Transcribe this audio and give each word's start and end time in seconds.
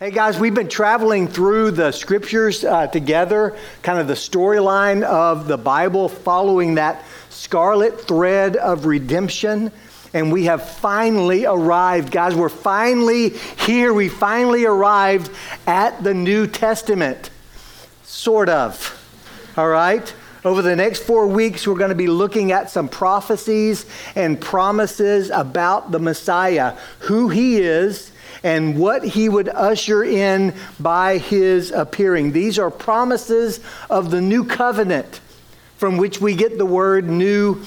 Hey 0.00 0.12
guys, 0.12 0.38
we've 0.38 0.54
been 0.54 0.68
traveling 0.68 1.26
through 1.26 1.72
the 1.72 1.90
scriptures 1.90 2.62
uh, 2.62 2.86
together, 2.86 3.56
kind 3.82 3.98
of 3.98 4.06
the 4.06 4.14
storyline 4.14 5.02
of 5.02 5.48
the 5.48 5.58
Bible, 5.58 6.08
following 6.08 6.76
that 6.76 7.04
scarlet 7.30 8.02
thread 8.02 8.54
of 8.54 8.86
redemption. 8.86 9.72
And 10.14 10.30
we 10.30 10.44
have 10.44 10.70
finally 10.70 11.46
arrived, 11.46 12.12
guys. 12.12 12.36
We're 12.36 12.48
finally 12.48 13.30
here. 13.66 13.92
We 13.92 14.08
finally 14.08 14.64
arrived 14.66 15.32
at 15.66 16.04
the 16.04 16.14
New 16.14 16.46
Testament. 16.46 17.30
Sort 18.04 18.48
of. 18.48 18.94
All 19.56 19.68
right? 19.68 20.14
Over 20.44 20.62
the 20.62 20.76
next 20.76 21.02
four 21.02 21.26
weeks, 21.26 21.66
we're 21.66 21.74
going 21.74 21.88
to 21.88 21.96
be 21.96 22.06
looking 22.06 22.52
at 22.52 22.70
some 22.70 22.88
prophecies 22.88 23.84
and 24.14 24.40
promises 24.40 25.30
about 25.30 25.90
the 25.90 25.98
Messiah, 25.98 26.76
who 27.00 27.30
he 27.30 27.56
is 27.56 28.12
and 28.42 28.78
what 28.78 29.04
he 29.04 29.28
would 29.28 29.48
usher 29.48 30.04
in 30.04 30.54
by 30.78 31.18
his 31.18 31.70
appearing. 31.70 32.32
These 32.32 32.58
are 32.58 32.70
promises 32.70 33.60
of 33.90 34.10
the 34.10 34.20
new 34.20 34.44
covenant 34.44 35.20
from 35.76 35.96
which 35.96 36.20
we 36.20 36.34
get 36.34 36.58
the 36.58 36.66
word 36.66 37.08
New 37.08 37.62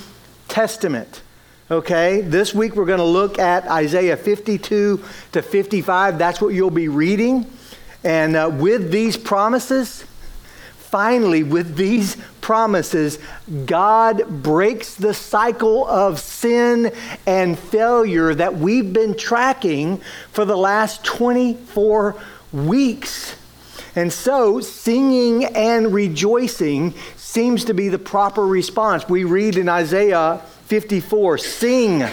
Testament. 0.47 1.21
Okay, 1.69 2.19
this 2.19 2.53
week 2.53 2.75
we're 2.75 2.85
going 2.85 2.99
to 2.99 3.05
look 3.05 3.39
at 3.39 3.65
Isaiah 3.65 4.17
52 4.17 5.01
to 5.31 5.41
55. 5.41 6.17
That's 6.17 6.41
what 6.41 6.49
you'll 6.49 6.69
be 6.69 6.89
reading. 6.89 7.49
And 8.03 8.35
uh, 8.35 8.49
with 8.53 8.91
these 8.91 9.15
promises, 9.15 10.03
finally, 10.91 11.41
with 11.41 11.77
these 11.77 12.17
promises, 12.41 13.17
God 13.65 14.43
breaks 14.43 14.93
the 14.95 15.13
cycle 15.13 15.87
of 15.87 16.19
sin 16.19 16.93
and 17.25 17.57
failure 17.57 18.35
that 18.35 18.55
we've 18.55 18.91
been 18.91 19.15
tracking 19.15 20.01
for 20.31 20.43
the 20.43 20.57
last 20.57 21.03
24 21.05 22.21
weeks. 22.51 23.35
And 23.95 24.11
so, 24.11 24.59
singing 24.59 25.45
and 25.45 25.93
rejoicing 25.93 26.93
seems 27.15 27.65
to 27.65 27.73
be 27.73 27.87
the 27.87 27.99
proper 27.99 28.45
response. 28.45 29.07
We 29.07 29.23
read 29.23 29.55
in 29.55 29.69
Isaiah 29.69 30.41
54 30.65 31.37
Sing, 31.37 32.03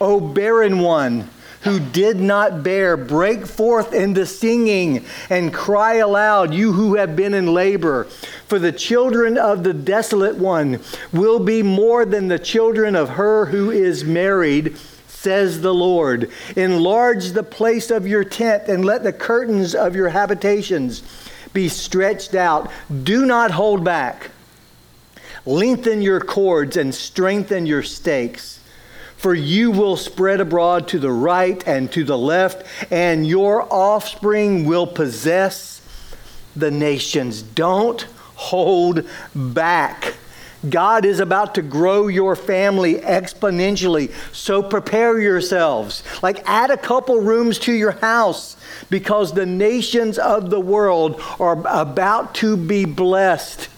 O 0.00 0.20
barren 0.20 0.80
one 0.80 1.30
who 1.62 1.78
did 1.78 2.18
not 2.18 2.62
bear, 2.62 2.96
break 2.96 3.46
forth 3.46 3.92
into 3.92 4.26
singing 4.26 5.04
and 5.30 5.54
cry 5.54 5.94
aloud, 5.94 6.52
you 6.52 6.72
who 6.72 6.96
have 6.96 7.14
been 7.14 7.34
in 7.34 7.54
labor. 7.54 8.04
For 8.46 8.58
the 8.58 8.72
children 8.72 9.38
of 9.38 9.62
the 9.62 9.72
desolate 9.72 10.36
one 10.36 10.80
will 11.12 11.38
be 11.38 11.62
more 11.62 12.04
than 12.04 12.28
the 12.28 12.38
children 12.38 12.96
of 12.96 13.10
her 13.10 13.46
who 13.46 13.70
is 13.70 14.04
married 14.04 14.76
says 15.06 15.60
the 15.60 15.72
Lord. 15.72 16.30
Enlarge 16.56 17.30
the 17.30 17.44
place 17.44 17.92
of 17.92 18.08
your 18.08 18.24
tent 18.24 18.64
and 18.66 18.84
let 18.84 19.04
the 19.04 19.12
curtains 19.12 19.72
of 19.72 19.94
your 19.94 20.08
habitations 20.08 21.02
be 21.52 21.68
stretched 21.68 22.34
out. 22.34 22.72
Do 23.04 23.24
not 23.24 23.52
hold 23.52 23.84
back. 23.84 24.32
Lengthen 25.46 26.02
your 26.02 26.18
cords 26.18 26.76
and 26.76 26.92
strengthen 26.92 27.66
your 27.66 27.84
stakes 27.84 28.58
for 29.22 29.34
you 29.34 29.70
will 29.70 29.96
spread 29.96 30.40
abroad 30.40 30.88
to 30.88 30.98
the 30.98 31.12
right 31.12 31.62
and 31.64 31.92
to 31.92 32.02
the 32.02 32.18
left, 32.18 32.66
and 32.90 33.24
your 33.24 33.72
offspring 33.72 34.64
will 34.64 34.86
possess 34.86 35.80
the 36.56 36.72
nations. 36.72 37.40
Don't 37.40 38.02
hold 38.34 39.06
back. 39.32 40.16
God 40.68 41.04
is 41.04 41.20
about 41.20 41.54
to 41.54 41.62
grow 41.62 42.08
your 42.08 42.34
family 42.34 42.94
exponentially, 42.96 44.12
so 44.34 44.60
prepare 44.60 45.20
yourselves. 45.20 46.02
Like, 46.20 46.42
add 46.48 46.72
a 46.72 46.76
couple 46.76 47.20
rooms 47.20 47.60
to 47.60 47.72
your 47.72 47.92
house 47.92 48.56
because 48.90 49.32
the 49.32 49.46
nations 49.46 50.18
of 50.18 50.50
the 50.50 50.60
world 50.60 51.20
are 51.38 51.62
about 51.66 52.34
to 52.36 52.56
be 52.56 52.84
blessed 52.84 53.68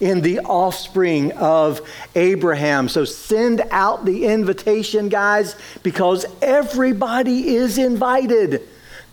in 0.00 0.20
the 0.20 0.40
offspring 0.40 1.32
of 1.32 1.80
Abraham. 2.14 2.88
So 2.88 3.04
send 3.04 3.62
out 3.70 4.04
the 4.04 4.26
invitation, 4.26 5.08
guys, 5.08 5.56
because 5.82 6.26
everybody 6.42 7.56
is 7.56 7.78
invited. 7.78 8.62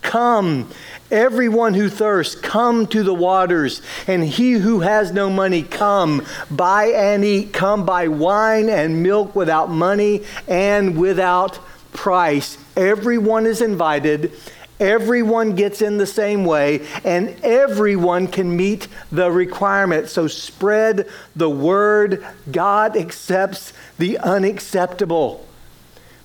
Come, 0.01 0.69
everyone 1.09 1.73
who 1.73 1.89
thirsts, 1.89 2.35
come 2.35 2.87
to 2.87 3.03
the 3.03 3.13
waters, 3.13 3.81
and 4.05 4.23
he 4.23 4.53
who 4.53 4.81
has 4.81 5.13
no 5.13 5.29
money, 5.29 5.63
come, 5.63 6.25
buy 6.51 6.87
and 6.87 7.23
eat, 7.23 7.53
come 7.53 7.85
buy 7.85 8.09
wine 8.09 8.67
and 8.69 9.01
milk 9.01 9.33
without 9.33 9.69
money 9.69 10.23
and 10.47 10.97
without 10.97 11.57
price. 11.93 12.57
Everyone 12.75 13.45
is 13.45 13.61
invited 13.61 14.33
Everyone 14.83 15.55
gets 15.55 15.81
in 15.81 15.97
the 15.97 16.05
same 16.05 16.43
way, 16.43 16.85
and 17.05 17.29
everyone 17.41 18.27
can 18.27 18.53
meet 18.53 18.89
the 19.13 19.31
requirement. 19.31 20.09
So 20.09 20.27
spread 20.27 21.07
the 21.37 21.49
word. 21.49 22.25
God 22.51 22.97
accepts 22.97 23.71
the 23.97 24.17
unacceptable. 24.17 25.47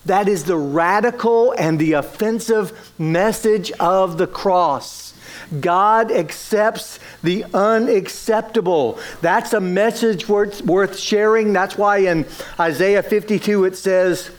That 0.05 0.27
is 0.27 0.43
the 0.43 0.57
radical 0.57 1.53
and 1.57 1.79
the 1.79 1.93
offensive 1.93 2.93
message 2.99 3.71
of 3.79 4.17
the 4.17 4.27
cross. 4.27 5.13
God 5.61 6.11
accepts 6.11 6.99
the 7.23 7.45
unacceptable. 7.53 8.99
That's 9.21 9.53
a 9.53 9.61
message 9.61 10.27
worth, 10.27 10.65
worth 10.65 10.99
sharing. 10.99 11.53
That's 11.53 11.77
why 11.77 11.99
in 11.99 12.25
Isaiah 12.59 13.03
52 13.03 13.63
it 13.63 13.77
says, 13.77 14.31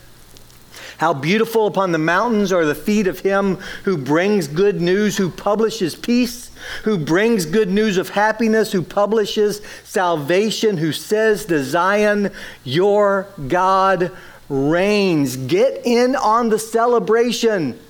how 1.00 1.14
beautiful 1.14 1.66
upon 1.66 1.92
the 1.92 1.98
mountains 1.98 2.52
are 2.52 2.66
the 2.66 2.74
feet 2.74 3.06
of 3.06 3.20
him 3.20 3.56
who 3.84 3.96
brings 3.96 4.46
good 4.46 4.82
news, 4.82 5.16
who 5.16 5.30
publishes 5.30 5.94
peace, 5.94 6.50
who 6.84 6.98
brings 6.98 7.46
good 7.46 7.70
news 7.70 7.96
of 7.96 8.10
happiness, 8.10 8.72
who 8.72 8.82
publishes 8.82 9.62
salvation, 9.82 10.76
who 10.76 10.92
says 10.92 11.46
to 11.46 11.64
Zion, 11.64 12.30
Your 12.64 13.26
God 13.48 14.12
reigns. 14.50 15.38
Get 15.38 15.86
in 15.86 16.14
on 16.16 16.50
the 16.50 16.58
celebration. 16.58 17.80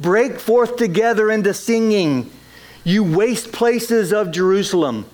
Break 0.00 0.40
forth 0.40 0.74
together 0.74 1.30
into 1.30 1.54
singing, 1.54 2.32
you 2.82 3.04
waste 3.04 3.52
places 3.52 4.12
of 4.12 4.32
Jerusalem. 4.32 5.06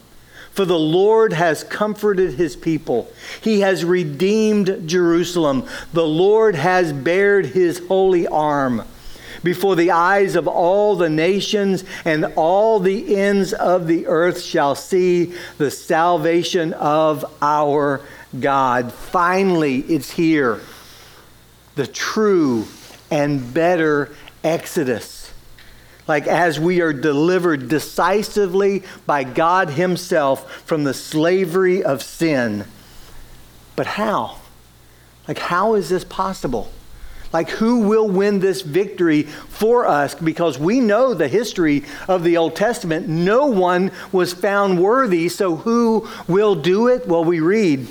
For 0.52 0.64
the 0.64 0.78
Lord 0.78 1.32
has 1.32 1.64
comforted 1.64 2.34
his 2.34 2.56
people. 2.56 3.10
He 3.40 3.60
has 3.60 3.84
redeemed 3.84 4.82
Jerusalem. 4.86 5.66
The 5.92 6.06
Lord 6.06 6.54
has 6.54 6.92
bared 6.92 7.46
his 7.46 7.78
holy 7.86 8.26
arm 8.26 8.82
before 9.42 9.76
the 9.76 9.90
eyes 9.90 10.36
of 10.36 10.46
all 10.46 10.96
the 10.96 11.08
nations, 11.08 11.84
and 12.04 12.26
all 12.36 12.78
the 12.78 13.16
ends 13.16 13.52
of 13.52 13.86
the 13.86 14.06
earth 14.06 14.42
shall 14.42 14.74
see 14.74 15.32
the 15.56 15.70
salvation 15.70 16.74
of 16.74 17.24
our 17.40 18.02
God. 18.38 18.92
Finally, 18.92 19.78
it's 19.82 20.10
here. 20.10 20.60
The 21.76 21.86
true 21.86 22.66
and 23.10 23.54
better 23.54 24.14
Exodus 24.44 25.19
like 26.10 26.26
as 26.26 26.58
we 26.58 26.80
are 26.80 26.92
delivered 26.92 27.68
decisively 27.68 28.82
by 29.06 29.22
God 29.22 29.70
Himself 29.70 30.60
from 30.62 30.82
the 30.82 30.92
slavery 30.92 31.84
of 31.84 32.02
sin. 32.02 32.64
But 33.76 33.86
how? 33.86 34.38
Like, 35.28 35.38
how 35.38 35.74
is 35.74 35.88
this 35.88 36.02
possible? 36.02 36.68
Like, 37.32 37.48
who 37.48 37.82
will 37.88 38.08
win 38.08 38.40
this 38.40 38.62
victory 38.62 39.22
for 39.22 39.86
us? 39.86 40.16
Because 40.16 40.58
we 40.58 40.80
know 40.80 41.14
the 41.14 41.28
history 41.28 41.84
of 42.08 42.24
the 42.24 42.38
Old 42.38 42.56
Testament. 42.56 43.06
No 43.06 43.46
one 43.46 43.92
was 44.10 44.32
found 44.32 44.82
worthy, 44.82 45.28
so 45.28 45.54
who 45.54 46.08
will 46.26 46.56
do 46.56 46.88
it? 46.88 47.06
Well, 47.06 47.24
we 47.24 47.38
read 47.38 47.86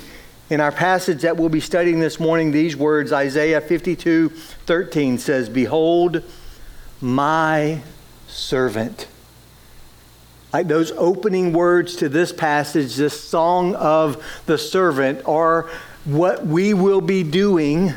in 0.50 0.60
our 0.60 0.74
passage 0.74 1.22
that 1.22 1.38
we'll 1.38 1.48
be 1.48 1.62
studying 1.62 2.02
this 2.02 2.20
morning 2.20 2.52
these 2.52 2.76
words 2.76 3.14
Isaiah 3.14 3.62
52 3.62 4.28
13 4.28 5.18
says, 5.18 5.48
Behold, 5.48 6.22
my 7.00 7.82
servant. 8.40 9.08
Like 10.52 10.68
those 10.68 10.92
opening 10.92 11.54
words 11.54 11.96
to 11.98 12.10
this 12.10 12.32
passage, 12.32 12.96
this 12.96 13.20
song 13.20 13.76
of 13.76 14.24
the 14.46 14.58
servant, 14.58 15.22
are 15.28 15.70
what 16.06 16.46
we 16.46 16.74
will 16.74 17.02
be 17.02 17.24
doing 17.24 17.94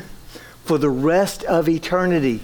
for 0.65 0.77
the 0.77 0.89
rest 0.89 1.43
of 1.45 1.67
eternity. 1.67 2.41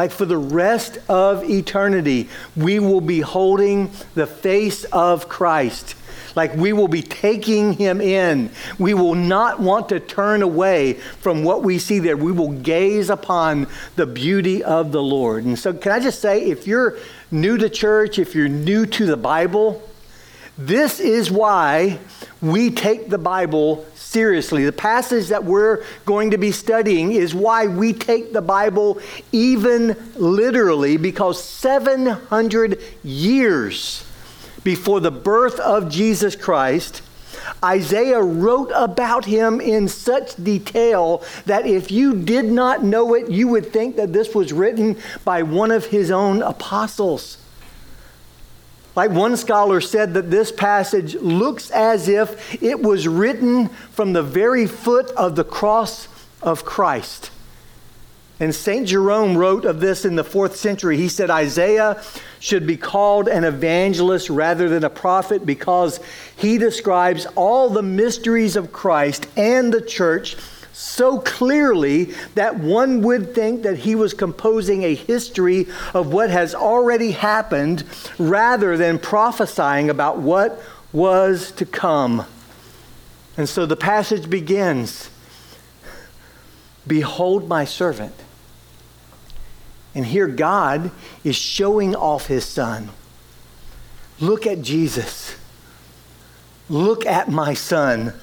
Like 0.00 0.12
for 0.12 0.24
the 0.24 0.38
rest 0.38 0.96
of 1.10 1.44
eternity, 1.44 2.30
we 2.56 2.78
will 2.78 3.02
be 3.02 3.20
holding 3.20 3.90
the 4.14 4.26
face 4.26 4.84
of 4.84 5.28
Christ. 5.28 5.94
Like 6.34 6.54
we 6.54 6.72
will 6.72 6.88
be 6.88 7.02
taking 7.02 7.74
him 7.74 8.00
in. 8.00 8.50
We 8.78 8.94
will 8.94 9.14
not 9.14 9.60
want 9.60 9.90
to 9.90 10.00
turn 10.00 10.40
away 10.40 10.94
from 10.94 11.44
what 11.44 11.62
we 11.62 11.78
see 11.78 11.98
there. 11.98 12.16
We 12.16 12.32
will 12.32 12.52
gaze 12.52 13.10
upon 13.10 13.66
the 13.96 14.06
beauty 14.06 14.64
of 14.64 14.90
the 14.90 15.02
Lord. 15.02 15.44
And 15.44 15.58
so, 15.58 15.74
can 15.74 15.92
I 15.92 16.00
just 16.00 16.22
say, 16.22 16.44
if 16.44 16.66
you're 16.66 16.96
new 17.30 17.58
to 17.58 17.68
church, 17.68 18.18
if 18.18 18.34
you're 18.34 18.48
new 18.48 18.86
to 18.86 19.04
the 19.04 19.18
Bible, 19.18 19.86
This 20.60 21.00
is 21.00 21.30
why 21.30 21.98
we 22.42 22.70
take 22.70 23.08
the 23.08 23.16
Bible 23.16 23.86
seriously. 23.94 24.66
The 24.66 24.72
passage 24.72 25.28
that 25.28 25.42
we're 25.42 25.82
going 26.04 26.32
to 26.32 26.38
be 26.38 26.52
studying 26.52 27.12
is 27.12 27.34
why 27.34 27.66
we 27.66 27.94
take 27.94 28.34
the 28.34 28.42
Bible 28.42 29.00
even 29.32 29.96
literally, 30.16 30.98
because 30.98 31.42
700 31.42 32.78
years 33.02 34.04
before 34.62 35.00
the 35.00 35.10
birth 35.10 35.58
of 35.60 35.90
Jesus 35.90 36.36
Christ, 36.36 37.00
Isaiah 37.64 38.20
wrote 38.20 38.70
about 38.74 39.24
him 39.24 39.62
in 39.62 39.88
such 39.88 40.36
detail 40.36 41.24
that 41.46 41.66
if 41.66 41.90
you 41.90 42.14
did 42.14 42.44
not 42.44 42.84
know 42.84 43.14
it, 43.14 43.30
you 43.30 43.48
would 43.48 43.72
think 43.72 43.96
that 43.96 44.12
this 44.12 44.34
was 44.34 44.52
written 44.52 44.98
by 45.24 45.42
one 45.42 45.70
of 45.70 45.86
his 45.86 46.10
own 46.10 46.42
apostles. 46.42 47.38
Like 49.00 49.12
one 49.12 49.38
scholar 49.38 49.80
said, 49.80 50.12
that 50.12 50.30
this 50.30 50.52
passage 50.52 51.14
looks 51.14 51.70
as 51.70 52.06
if 52.06 52.62
it 52.62 52.82
was 52.82 53.08
written 53.08 53.68
from 53.68 54.12
the 54.12 54.22
very 54.22 54.66
foot 54.66 55.10
of 55.12 55.36
the 55.36 55.42
cross 55.42 56.06
of 56.42 56.66
Christ. 56.66 57.30
And 58.40 58.54
St. 58.54 58.86
Jerome 58.86 59.38
wrote 59.38 59.64
of 59.64 59.80
this 59.80 60.04
in 60.04 60.16
the 60.16 60.22
fourth 60.22 60.56
century. 60.56 60.98
He 60.98 61.08
said 61.08 61.30
Isaiah 61.30 62.02
should 62.40 62.66
be 62.66 62.76
called 62.76 63.26
an 63.26 63.44
evangelist 63.44 64.28
rather 64.28 64.68
than 64.68 64.84
a 64.84 64.90
prophet 64.90 65.46
because 65.46 65.98
he 66.36 66.58
describes 66.58 67.24
all 67.36 67.70
the 67.70 67.82
mysteries 67.82 68.54
of 68.54 68.70
Christ 68.70 69.26
and 69.34 69.72
the 69.72 69.80
church 69.80 70.36
so 70.80 71.18
clearly 71.18 72.04
that 72.34 72.58
one 72.58 73.02
would 73.02 73.34
think 73.34 73.62
that 73.62 73.78
he 73.78 73.94
was 73.94 74.14
composing 74.14 74.82
a 74.82 74.94
history 74.94 75.66
of 75.92 76.12
what 76.12 76.30
has 76.30 76.54
already 76.54 77.10
happened 77.12 77.84
rather 78.18 78.76
than 78.76 78.98
prophesying 78.98 79.90
about 79.90 80.18
what 80.18 80.60
was 80.92 81.52
to 81.52 81.66
come. 81.66 82.24
And 83.36 83.48
so 83.48 83.66
the 83.66 83.76
passage 83.76 84.28
begins 84.28 85.10
Behold 86.86 87.46
my 87.46 87.64
servant 87.66 88.14
and 89.94 90.06
here 90.06 90.28
God 90.28 90.90
is 91.24 91.36
showing 91.36 91.94
off 91.94 92.26
his 92.26 92.44
son. 92.44 92.90
Look 94.20 94.46
at 94.46 94.62
Jesus. 94.62 95.36
Look 96.68 97.04
at 97.06 97.28
my 97.28 97.54
son. 97.54 98.14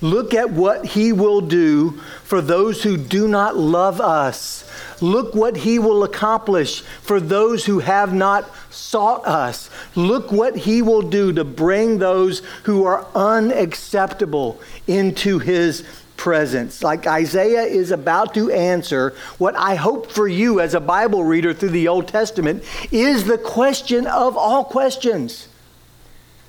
Look 0.00 0.32
at 0.32 0.50
what 0.50 0.86
he 0.86 1.12
will 1.12 1.40
do 1.40 2.00
for 2.22 2.40
those 2.40 2.82
who 2.82 2.96
do 2.96 3.26
not 3.26 3.56
love 3.56 4.00
us. 4.00 4.64
Look 5.00 5.34
what 5.34 5.56
he 5.56 5.78
will 5.78 6.04
accomplish 6.04 6.82
for 6.82 7.20
those 7.20 7.66
who 7.66 7.80
have 7.80 8.12
not 8.12 8.48
sought 8.70 9.26
us. 9.26 9.70
Look 9.94 10.30
what 10.30 10.56
he 10.56 10.82
will 10.82 11.02
do 11.02 11.32
to 11.32 11.44
bring 11.44 11.98
those 11.98 12.42
who 12.64 12.84
are 12.84 13.06
unacceptable 13.14 14.60
into 14.86 15.38
his 15.38 15.84
presence. 16.16 16.82
Like 16.82 17.06
Isaiah 17.06 17.62
is 17.62 17.90
about 17.90 18.34
to 18.34 18.50
answer, 18.50 19.14
what 19.38 19.56
I 19.56 19.76
hope 19.76 20.10
for 20.10 20.28
you 20.28 20.60
as 20.60 20.74
a 20.74 20.80
Bible 20.80 21.24
reader 21.24 21.54
through 21.54 21.70
the 21.70 21.88
Old 21.88 22.08
Testament 22.08 22.62
is 22.92 23.24
the 23.24 23.38
question 23.38 24.06
of 24.06 24.36
all 24.36 24.64
questions. 24.64 25.47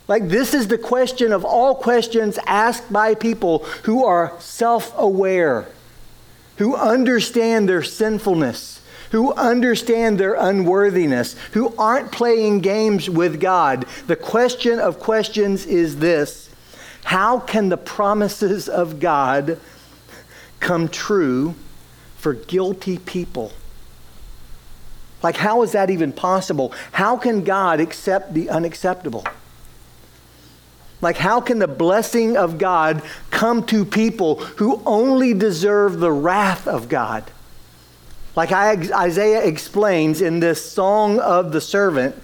Like, 0.10 0.28
this 0.28 0.56
is 0.56 0.68
the 0.68 0.78
question 0.80 1.32
of 1.32 1.46
all 1.46 1.76
questions 1.76 2.40
asked 2.48 2.92
by 2.92 3.14
people 3.14 3.60
who 3.84 4.04
are 4.04 4.34
self 4.40 4.92
aware, 4.98 5.68
who 6.58 6.76
understand 6.76 7.70
their 7.70 7.84
sinfulness, 7.84 8.82
who 9.12 9.32
understand 9.36 10.20
their 10.20 10.34
unworthiness, 10.34 11.36
who 11.52 11.76
aren't 11.78 12.12
playing 12.12 12.62
games 12.62 13.08
with 13.08 13.40
God. 13.40 13.86
The 14.08 14.16
question 14.16 14.80
of 14.80 15.00
questions 15.00 15.68
is 15.68 15.98
this 15.98 16.50
how 17.04 17.40
can 17.40 17.70
the 17.70 17.78
promises 17.78 18.68
of 18.68 19.00
God 19.00 19.60
come 20.60 20.88
true 20.88 21.54
for 22.18 22.34
guilty 22.34 22.98
people? 22.98 23.52
Like, 25.22 25.36
how 25.38 25.62
is 25.62 25.74
that 25.74 25.92
even 25.92 26.14
possible? 26.14 26.74
How 26.94 27.16
can 27.16 27.44
God 27.44 27.80
accept 27.80 28.34
the 28.34 28.50
unacceptable? 28.50 29.24
Like, 31.02 31.18
how 31.18 31.40
can 31.40 31.60
the 31.60 31.68
blessing 31.68 32.36
of 32.36 32.58
God 32.58 33.02
come 33.32 33.66
to 33.68 33.86
people 33.86 34.36
who 34.36 34.82
only 34.86 35.34
deserve 35.34 36.00
the 36.00 36.12
wrath 36.12 36.68
of 36.68 36.90
God? 36.90 37.24
Like 38.36 38.52
Isaiah 38.52 39.44
explains 39.46 40.22
in 40.22 40.40
this 40.40 40.72
Song 40.72 41.20
of 41.20 41.52
the 41.52 41.62
Servant, 41.62 42.16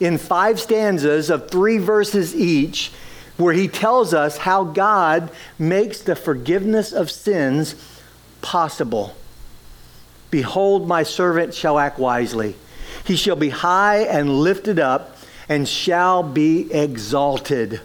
in 0.00 0.18
five 0.18 0.60
stanzas 0.60 1.30
of 1.30 1.50
three 1.50 1.78
verses 1.78 2.34
each, 2.34 2.92
where 3.36 3.54
he 3.54 3.68
tells 3.68 4.14
us 4.14 4.38
how 4.38 4.64
God 4.64 5.30
makes 5.58 6.00
the 6.00 6.16
forgiveness 6.16 6.92
of 6.92 7.10
sins 7.10 7.74
possible. 8.42 9.16
Behold, 10.30 10.86
my 10.86 11.02
servant 11.02 11.54
shall 11.54 11.78
act 11.78 11.98
wisely. 11.98 12.56
He 13.04 13.16
shall 13.16 13.36
be 13.36 13.48
high 13.48 14.02
and 14.02 14.40
lifted 14.40 14.78
up 14.78 15.16
and 15.48 15.68
shall 15.68 16.22
be 16.22 16.72
exalted. 16.72 17.80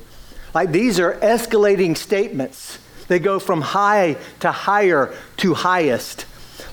Like 0.53 0.71
these 0.71 0.99
are 0.99 1.15
escalating 1.15 1.97
statements. 1.97 2.77
They 3.07 3.19
go 3.19 3.39
from 3.39 3.61
high 3.61 4.17
to 4.41 4.51
higher 4.51 5.13
to 5.37 5.53
highest. 5.53 6.25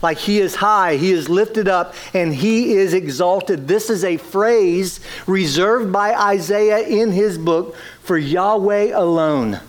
Like 0.02 0.18
he 0.18 0.38
is 0.38 0.56
high, 0.56 0.96
he 0.96 1.12
is 1.12 1.28
lifted 1.28 1.68
up, 1.68 1.94
and 2.14 2.34
he 2.34 2.74
is 2.74 2.94
exalted. 2.94 3.68
This 3.68 3.90
is 3.90 4.04
a 4.04 4.16
phrase 4.16 5.00
reserved 5.26 5.92
by 5.92 6.14
Isaiah 6.14 6.80
in 6.80 7.12
his 7.12 7.36
book 7.36 7.76
for 8.02 8.16
Yahweh 8.16 8.92
alone. 8.94 9.60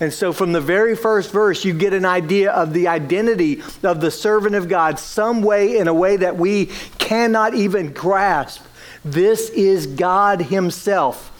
And 0.00 0.12
so, 0.12 0.32
from 0.32 0.52
the 0.52 0.60
very 0.60 0.96
first 0.96 1.30
verse, 1.30 1.64
you 1.64 1.72
get 1.72 1.92
an 1.92 2.04
idea 2.04 2.50
of 2.52 2.72
the 2.72 2.88
identity 2.88 3.62
of 3.82 4.00
the 4.00 4.10
servant 4.10 4.54
of 4.54 4.68
God, 4.68 4.98
some 4.98 5.40
way, 5.42 5.76
in 5.78 5.88
a 5.88 5.94
way 5.94 6.16
that 6.16 6.36
we 6.36 6.66
cannot 6.98 7.54
even 7.54 7.92
grasp. 7.92 8.64
This 9.04 9.50
is 9.50 9.86
God 9.86 10.40
Himself 10.42 11.30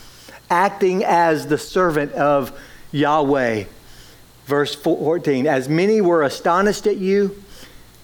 acting 0.54 1.02
as 1.04 1.48
the 1.48 1.58
servant 1.58 2.12
of 2.12 2.56
Yahweh. 2.92 3.64
Verse 4.46 4.74
14 4.74 5.46
As 5.46 5.68
many 5.68 6.00
were 6.00 6.22
astonished 6.22 6.86
at 6.86 6.96
you, 6.96 7.42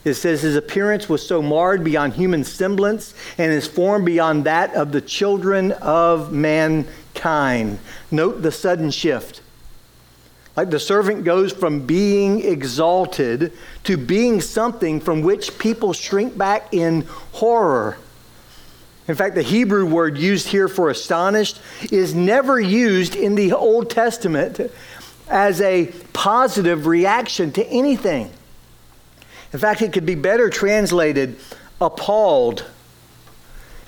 it 0.05 0.14
says, 0.14 0.43
His 0.43 0.56
appearance 0.56 1.08
was 1.08 1.25
so 1.25 1.41
marred 1.41 1.85
beyond 1.85 2.14
human 2.14 2.43
semblance, 2.43 3.14
and 3.38 3.52
his 3.52 3.69
form 3.69 4.05
beyond 4.05 4.44
that 4.44 4.75
of 4.75 4.91
the 4.91 5.00
children 5.00 5.73
of 5.73 6.32
mankind. 6.32 7.79
Note 8.11 8.43
the 8.43 8.52
sudden 8.52 8.91
shift. 8.91 9.43
Like 10.56 10.70
the 10.70 10.81
servant 10.81 11.25
goes 11.25 11.52
from 11.52 11.87
being 11.87 12.44
exalted 12.44 13.52
to 13.85 13.97
being 13.97 14.41
something 14.41 15.00
from 15.00 15.23
which 15.23 15.56
people 15.58 15.93
shrink 15.93 16.37
back 16.37 16.75
in 16.75 17.02
horror. 17.32 17.97
In 19.08 19.14
fact, 19.14 19.35
the 19.35 19.43
Hebrew 19.43 19.87
word 19.87 20.17
used 20.19 20.49
here 20.49 20.69
for 20.69 20.90
astonished 20.90 21.61
is 21.90 22.14
never 22.14 22.61
used 22.61 23.16
in 23.16 23.35
the 23.35 23.52
Old 23.52 23.90
Testament 23.90 24.61
as 25.28 25.61
a 25.61 25.87
positive 26.12 26.87
reaction 26.87 27.52
to 27.52 27.66
anything. 27.66 28.30
In 29.52 29.59
fact, 29.59 29.83
it 29.83 29.92
could 29.92 30.07
be 30.07 30.14
better 30.14 30.49
translated 30.49 31.38
appalled. 31.80 32.64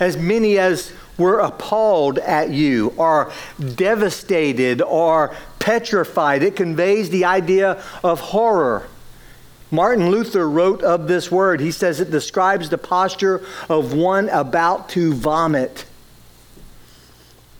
As 0.00 0.16
many 0.16 0.58
as 0.58 0.92
were 1.18 1.38
appalled 1.38 2.18
at 2.18 2.50
you, 2.50 2.92
or 2.96 3.30
devastated, 3.74 4.80
or 4.82 5.34
petrified. 5.58 6.42
It 6.42 6.56
conveys 6.56 7.10
the 7.10 7.24
idea 7.24 7.82
of 8.02 8.18
horror. 8.20 8.88
Martin 9.72 10.10
Luther 10.10 10.48
wrote 10.48 10.82
of 10.82 11.08
this 11.08 11.32
word, 11.32 11.60
he 11.60 11.72
says 11.72 11.98
it 11.98 12.12
describes 12.12 12.68
the 12.70 12.78
posture 12.78 13.44
of 13.68 13.92
one 13.92 14.28
about 14.28 14.88
to 14.90 15.12
vomit. 15.12 15.86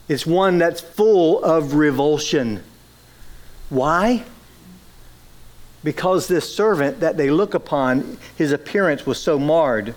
It's 0.07 0.25
one 0.25 0.57
that's 0.59 0.79
full 0.79 1.43
of 1.43 1.73
revulsion. 1.73 2.63
Why? 3.69 4.23
because 5.83 6.27
this 6.27 6.53
servant 6.53 7.01
that 7.01 7.17
they 7.17 7.29
look 7.29 7.53
upon, 7.53 8.17
his 8.37 8.51
appearance 8.51 9.05
was 9.05 9.21
so 9.21 9.37
marred 9.37 9.93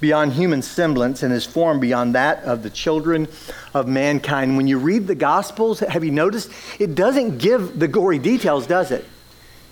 beyond 0.00 0.32
human 0.32 0.62
semblance 0.62 1.22
and 1.22 1.32
his 1.32 1.44
form 1.44 1.78
beyond 1.78 2.14
that 2.14 2.42
of 2.42 2.62
the 2.62 2.70
children 2.70 3.28
of 3.72 3.86
mankind. 3.86 4.56
When 4.56 4.66
you 4.66 4.78
read 4.78 5.06
the 5.06 5.14
Gospels, 5.14 5.80
have 5.80 6.02
you 6.02 6.10
noticed? 6.10 6.50
It 6.80 6.94
doesn't 6.94 7.38
give 7.38 7.78
the 7.78 7.86
gory 7.86 8.18
details, 8.18 8.66
does 8.66 8.90
it? 8.90 9.04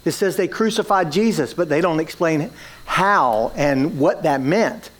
It 0.05 0.13
says 0.13 0.37
they 0.37 0.49
crucified 0.49 1.13
Jesus, 1.13 1.55
but 1.55 1.69
they 1.69 1.81
don't 1.81 2.01
explain 2.01 2.51
how 2.87 3.53
and 3.55 3.99
what 3.99 4.23
that 4.23 4.41
meant. 4.41 4.91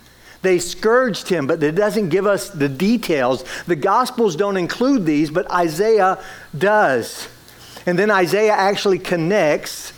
They 0.43 0.59
scourged 0.59 1.29
him, 1.29 1.47
but 1.47 1.63
it 1.63 1.75
doesn't 1.75 2.09
give 2.09 2.27
us 2.27 2.49
the 2.51 2.69
details. 2.69 3.45
The 3.67 3.77
Gospels 3.77 4.37
don't 4.37 4.57
include 4.57 5.05
these, 5.05 5.31
but 5.31 5.51
Isaiah 5.51 6.19
does. 6.57 7.29
And 7.87 7.99
then 7.99 8.11
Isaiah 8.11 8.53
actually 8.53 8.99
connects 8.99 9.93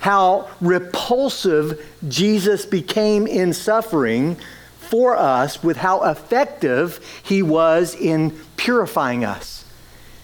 how 0.00 0.48
repulsive 0.60 1.84
Jesus 2.06 2.64
became 2.66 3.26
in 3.26 3.52
suffering 3.52 4.36
for 4.78 5.16
us 5.16 5.62
with 5.62 5.76
how 5.76 6.02
effective 6.04 7.00
he 7.22 7.42
was 7.42 7.94
in 7.94 8.30
purifying 8.56 9.24
us. 9.24 9.57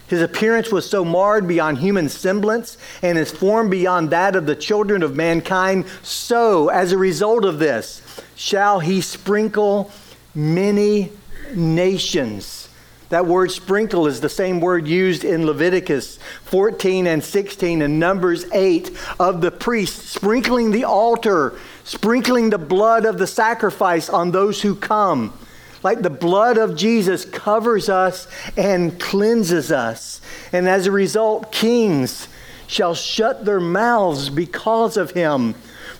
His 0.07 0.21
appearance 0.21 0.71
was 0.71 0.89
so 0.89 1.03
marred 1.03 1.47
beyond 1.47 1.79
human 1.79 2.09
semblance 2.09 2.77
and 3.01 3.17
his 3.17 3.31
form 3.31 3.69
beyond 3.69 4.11
that 4.11 4.35
of 4.35 4.45
the 4.45 4.55
children 4.55 5.01
of 5.01 5.15
mankind. 5.15 5.85
So, 6.03 6.69
as 6.69 6.91
a 6.91 6.97
result 6.97 7.43
of 7.43 7.57
this, 7.57 8.01
shall 8.35 8.79
he 8.79 9.01
sprinkle 9.01 9.91
many 10.35 11.11
nations. 11.53 12.69
That 13.09 13.27
word 13.27 13.51
sprinkle 13.51 14.07
is 14.07 14.19
the 14.19 14.29
same 14.29 14.59
word 14.59 14.87
used 14.87 15.23
in 15.23 15.45
Leviticus 15.45 16.17
14 16.43 17.07
and 17.07 17.23
16 17.23 17.81
and 17.81 17.99
Numbers 17.99 18.45
8 18.51 18.91
of 19.19 19.41
the 19.41 19.51
priest 19.51 20.07
sprinkling 20.07 20.71
the 20.71 20.85
altar, 20.85 21.53
sprinkling 21.83 22.49
the 22.49 22.57
blood 22.57 23.05
of 23.05 23.17
the 23.17 23.27
sacrifice 23.27 24.09
on 24.09 24.31
those 24.31 24.61
who 24.61 24.75
come. 24.75 25.37
Like 25.85 26.01
the 26.01 26.09
blood 26.09 26.57
of 26.57 26.75
Jesus 26.75 27.25
covers 27.25 27.89
us 27.89 28.27
and 28.57 28.99
cleanses 28.99 29.71
us. 29.71 30.19
And 30.51 30.67
as 30.67 30.87
a 30.87 30.91
result, 30.91 31.51
kings 31.51 32.27
shall 32.65 32.95
shut 32.95 33.45
their 33.45 33.59
mouths 33.59 34.31
because 34.31 34.97
of 34.97 35.11
him. 35.11 35.53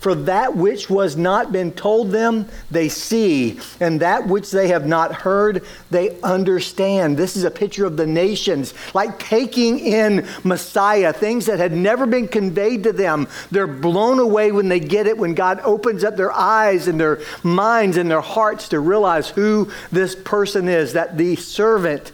For 0.05 0.13
that 0.13 0.55
which 0.55 0.87
was 0.87 1.17
not 1.17 1.51
been 1.51 1.71
told 1.71 2.11
them, 2.11 2.47
they 2.69 2.89
see, 2.89 3.59
and 3.79 3.99
that 4.01 4.27
which 4.27 4.51
they 4.51 4.67
have 4.67 4.85
not 4.85 5.11
heard, 5.11 5.65
they 5.89 6.21
understand. 6.21 7.17
This 7.17 7.35
is 7.35 7.43
a 7.43 7.49
picture 7.49 7.87
of 7.87 7.97
the 7.97 8.05
nations, 8.05 8.75
like 8.93 9.17
taking 9.17 9.79
in 9.79 10.27
Messiah, 10.43 11.11
things 11.11 11.47
that 11.47 11.57
had 11.57 11.71
never 11.71 12.05
been 12.05 12.27
conveyed 12.27 12.83
to 12.83 12.93
them. 12.93 13.27
They're 13.49 13.65
blown 13.65 14.19
away 14.19 14.51
when 14.51 14.69
they 14.69 14.79
get 14.79 15.07
it, 15.07 15.17
when 15.17 15.33
God 15.33 15.59
opens 15.61 16.03
up 16.03 16.17
their 16.17 16.31
eyes 16.31 16.87
and 16.87 16.99
their 16.99 17.21
minds 17.41 17.97
and 17.97 18.07
their 18.07 18.21
hearts 18.21 18.69
to 18.69 18.79
realize 18.79 19.29
who 19.29 19.71
this 19.91 20.13
person 20.13 20.69
is, 20.69 20.93
that 20.93 21.17
the 21.17 21.35
servant 21.35 22.11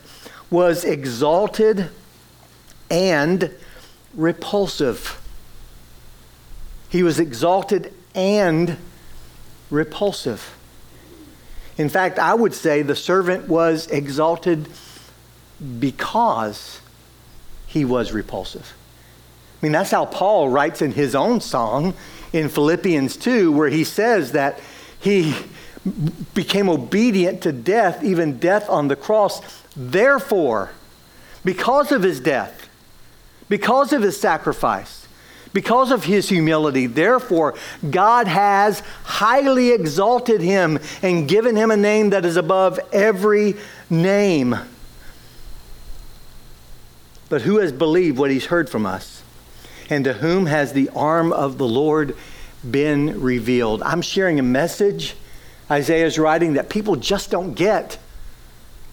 was 0.50 0.86
exalted 0.86 1.90
and 2.90 3.54
repulsive. 4.14 5.21
He 6.92 7.04
was 7.04 7.20
exalted 7.20 7.94
and 8.14 8.78
repulsive. 9.70 10.58
In 11.78 11.88
fact, 11.88 12.20
I 12.20 12.34
would 12.34 12.54
say 12.54 12.82
the 12.82 12.98
servant 12.98 13.48
was 13.48 13.88
exalted 13.88 14.68
because 15.80 16.82
he 17.66 17.86
was 17.86 18.12
repulsive. 18.12 18.74
I 19.62 19.66
mean, 19.66 19.72
that's 19.72 19.92
how 19.92 20.06
Paul 20.06 20.50
writes 20.50 20.82
in 20.82 20.92
his 20.92 21.16
own 21.16 21.40
song 21.40 21.94
in 22.34 22.50
Philippians 22.50 23.16
2, 23.16 23.54
where 23.54 23.70
he 23.70 23.86
says 23.86 24.34
that 24.34 24.60
he 25.00 25.34
became 26.34 26.68
obedient 26.68 27.42
to 27.44 27.54
death, 27.54 28.04
even 28.04 28.38
death 28.38 28.70
on 28.70 28.90
the 28.90 28.98
cross. 28.98 29.42
Therefore, 29.78 30.72
because 31.46 31.94
of 31.94 32.04
his 32.04 32.20
death, 32.20 32.68
because 33.48 33.94
of 33.94 34.02
his 34.02 34.20
sacrifice, 34.20 35.01
because 35.54 35.92
of 35.92 36.06
his 36.06 36.30
humility. 36.30 36.88
Therefore, 36.88 37.56
God 37.90 38.28
has 38.28 38.82
highly 39.04 39.72
exalted 39.72 40.42
him 40.42 40.80
and 41.02 41.28
given 41.28 41.56
him 41.56 41.72
a 41.72 41.78
name 41.78 42.12
that 42.12 42.26
is 42.26 42.38
above 42.38 42.80
every 42.92 43.56
name. 43.90 44.56
But 47.30 47.42
who 47.42 47.60
has 47.60 47.72
believed 47.72 48.18
what 48.18 48.32
he's 48.32 48.46
heard 48.46 48.70
from 48.70 48.86
us? 48.86 49.24
And 49.90 50.06
to 50.06 50.14
whom 50.14 50.46
has 50.46 50.74
the 50.74 50.90
arm 50.90 51.34
of 51.34 51.58
the 51.58 51.68
Lord 51.68 52.16
been 52.70 53.22
revealed? 53.22 53.82
I'm 53.84 54.02
sharing 54.02 54.40
a 54.40 54.44
message 54.44 55.16
Isaiah's 55.70 56.20
writing 56.20 56.54
that 56.54 56.70
people 56.70 56.98
just 56.98 57.32
don't 57.32 57.54
get. 57.54 57.98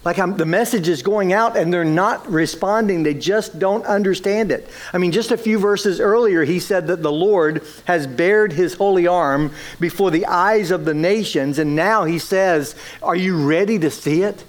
Like 0.05 0.17
I'm, 0.17 0.37
the 0.37 0.45
message 0.45 0.87
is 0.87 1.01
going 1.01 1.33
out 1.33 1.57
and 1.57 1.73
they're 1.73 1.83
not 1.83 2.29
responding. 2.29 3.03
They 3.03 3.13
just 3.13 3.59
don't 3.59 3.85
understand 3.85 4.51
it. 4.51 4.69
I 4.93 4.97
mean, 4.97 5.11
just 5.11 5.31
a 5.31 5.37
few 5.37 5.59
verses 5.59 5.99
earlier, 5.99 6.45
he 6.45 6.59
said 6.59 6.87
that 6.87 7.03
the 7.03 7.11
Lord 7.11 7.63
has 7.85 8.07
bared 8.07 8.53
his 8.53 8.75
holy 8.75 9.07
arm 9.07 9.51
before 9.79 10.09
the 10.09 10.25
eyes 10.25 10.71
of 10.71 10.85
the 10.85 10.93
nations. 10.93 11.59
And 11.59 11.75
now 11.75 12.05
he 12.05 12.17
says, 12.17 12.75
Are 13.03 13.15
you 13.15 13.45
ready 13.45 13.77
to 13.79 13.91
see 13.91 14.23
it? 14.23 14.43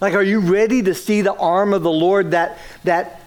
Like, 0.00 0.14
are 0.14 0.22
you 0.22 0.40
ready 0.40 0.82
to 0.82 0.94
see 0.94 1.20
the 1.20 1.34
arm 1.34 1.72
of 1.72 1.82
the 1.82 1.92
Lord? 1.92 2.32
That, 2.32 2.58
that 2.82 3.22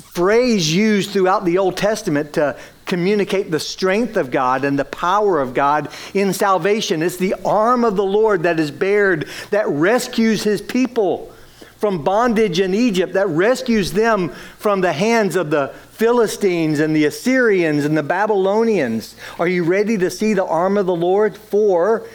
phrase 0.00 0.74
used 0.74 1.12
throughout 1.12 1.44
the 1.44 1.58
Old 1.58 1.76
Testament 1.76 2.32
to 2.34 2.58
communicate 2.92 3.50
the 3.50 3.58
strength 3.58 4.18
of 4.18 4.30
God 4.30 4.66
and 4.66 4.78
the 4.78 4.84
power 4.84 5.40
of 5.40 5.54
God 5.54 5.88
in 6.12 6.34
salvation. 6.34 7.02
It's 7.02 7.16
the 7.16 7.34
arm 7.42 7.86
of 7.86 7.96
the 7.96 8.04
Lord 8.04 8.42
that 8.42 8.60
is 8.60 8.70
bared 8.70 9.26
that 9.48 9.66
rescues 9.66 10.42
his 10.42 10.60
people 10.60 11.32
from 11.78 12.04
bondage 12.04 12.60
in 12.60 12.74
Egypt, 12.74 13.14
that 13.14 13.28
rescues 13.28 13.92
them 13.92 14.28
from 14.58 14.82
the 14.82 14.92
hands 14.92 15.36
of 15.36 15.48
the 15.48 15.68
Philistines 15.92 16.80
and 16.80 16.94
the 16.94 17.06
Assyrians 17.06 17.86
and 17.86 17.96
the 17.96 18.02
Babylonians. 18.02 19.16
Are 19.38 19.48
you 19.48 19.64
ready 19.64 19.96
to 19.96 20.10
see 20.10 20.34
the 20.34 20.44
arm 20.44 20.76
of 20.76 20.84
the 20.84 20.94
Lord? 20.94 21.34
For 21.34 22.06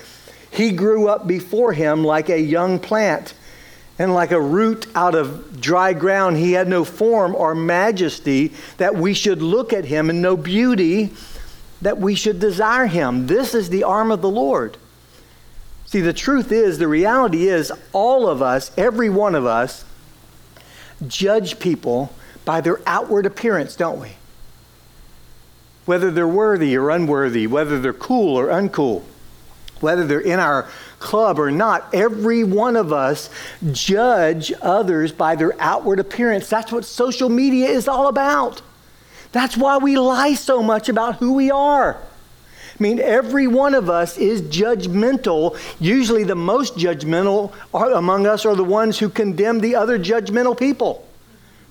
he 0.52 0.72
grew 0.72 1.08
up 1.08 1.26
before 1.26 1.74
him 1.74 2.04
like 2.04 2.30
a 2.30 2.40
young 2.40 2.78
plant 2.78 3.34
and 4.00 4.14
like 4.14 4.32
a 4.32 4.40
root 4.40 4.88
out 4.96 5.16
of 5.16 5.60
dry 5.60 5.94
ground, 5.94 6.38
he 6.38 6.52
had 6.52 6.68
no 6.68 6.84
form 6.84 7.36
or 7.36 7.56
majesty 7.56 8.54
that 8.78 8.96
we 8.96 9.14
should 9.14 9.42
look 9.42 9.74
at 9.74 9.86
him, 9.86 10.10
and 10.10 10.22
no 10.22 10.38
beauty 10.38 11.14
that 11.82 11.98
we 11.98 12.16
should 12.16 12.40
desire 12.40 12.86
him. 12.86 13.28
This 13.28 13.54
is 13.54 13.70
the 13.70 13.84
arm 13.84 14.12
of 14.12 14.22
the 14.22 14.30
Lord. 14.30 14.78
See, 15.86 16.02
the 16.02 16.14
truth 16.14 16.52
is, 16.52 16.78
the 16.78 16.88
reality 16.88 17.48
is, 17.48 17.72
all 17.94 18.28
of 18.28 18.42
us, 18.42 18.72
every 18.78 19.10
one 19.10 19.36
of 19.36 19.46
us, 19.46 19.86
judge 21.08 21.60
people 21.60 22.14
by 22.46 22.62
their 22.62 22.82
outward 22.86 23.26
appearance, 23.26 23.76
don't 23.76 24.00
we? 24.00 24.12
Whether 25.86 26.12
they're 26.12 26.28
worthy 26.28 26.76
or 26.76 26.90
unworthy, 26.90 27.48
whether 27.48 27.80
they're 27.80 27.94
cool 27.94 28.36
or 28.36 28.48
uncool, 28.48 29.04
whether 29.80 30.06
they're 30.06 30.20
in 30.20 30.40
our 30.40 30.68
club 31.00 31.40
or 31.40 31.52
not, 31.52 31.94
every 31.94 32.44
one 32.44 32.76
of 32.76 32.92
us 32.92 33.30
judge 33.72 34.52
others 34.62 35.12
by 35.12 35.36
their 35.36 35.54
outward 35.60 36.00
appearance. 36.00 36.50
That's 36.50 36.72
what 36.72 36.86
social 36.86 37.30
media 37.30 37.68
is 37.68 37.88
all 37.88 38.08
about. 38.08 38.62
That's 39.32 39.58
why 39.58 39.78
we 39.78 39.98
lie 39.98 40.34
so 40.34 40.64
much 40.64 40.90
about 40.90 41.18
who 41.18 41.34
we 41.34 41.52
are. 41.52 41.98
I 42.80 42.84
mean, 42.84 43.00
every 43.00 43.48
one 43.48 43.74
of 43.74 43.90
us 43.90 44.18
is 44.18 44.42
judgmental. 44.44 45.60
Usually, 45.80 46.24
the 46.24 46.36
most 46.36 46.76
judgmental 46.76 47.52
among 47.74 48.28
us 48.28 48.46
are 48.46 48.56
the 48.56 48.64
ones 48.64 49.00
who 49.00 49.10
condemn 49.10 49.60
the 49.60 49.76
other 49.76 49.98
judgmental 49.98 50.58
people, 50.58 51.08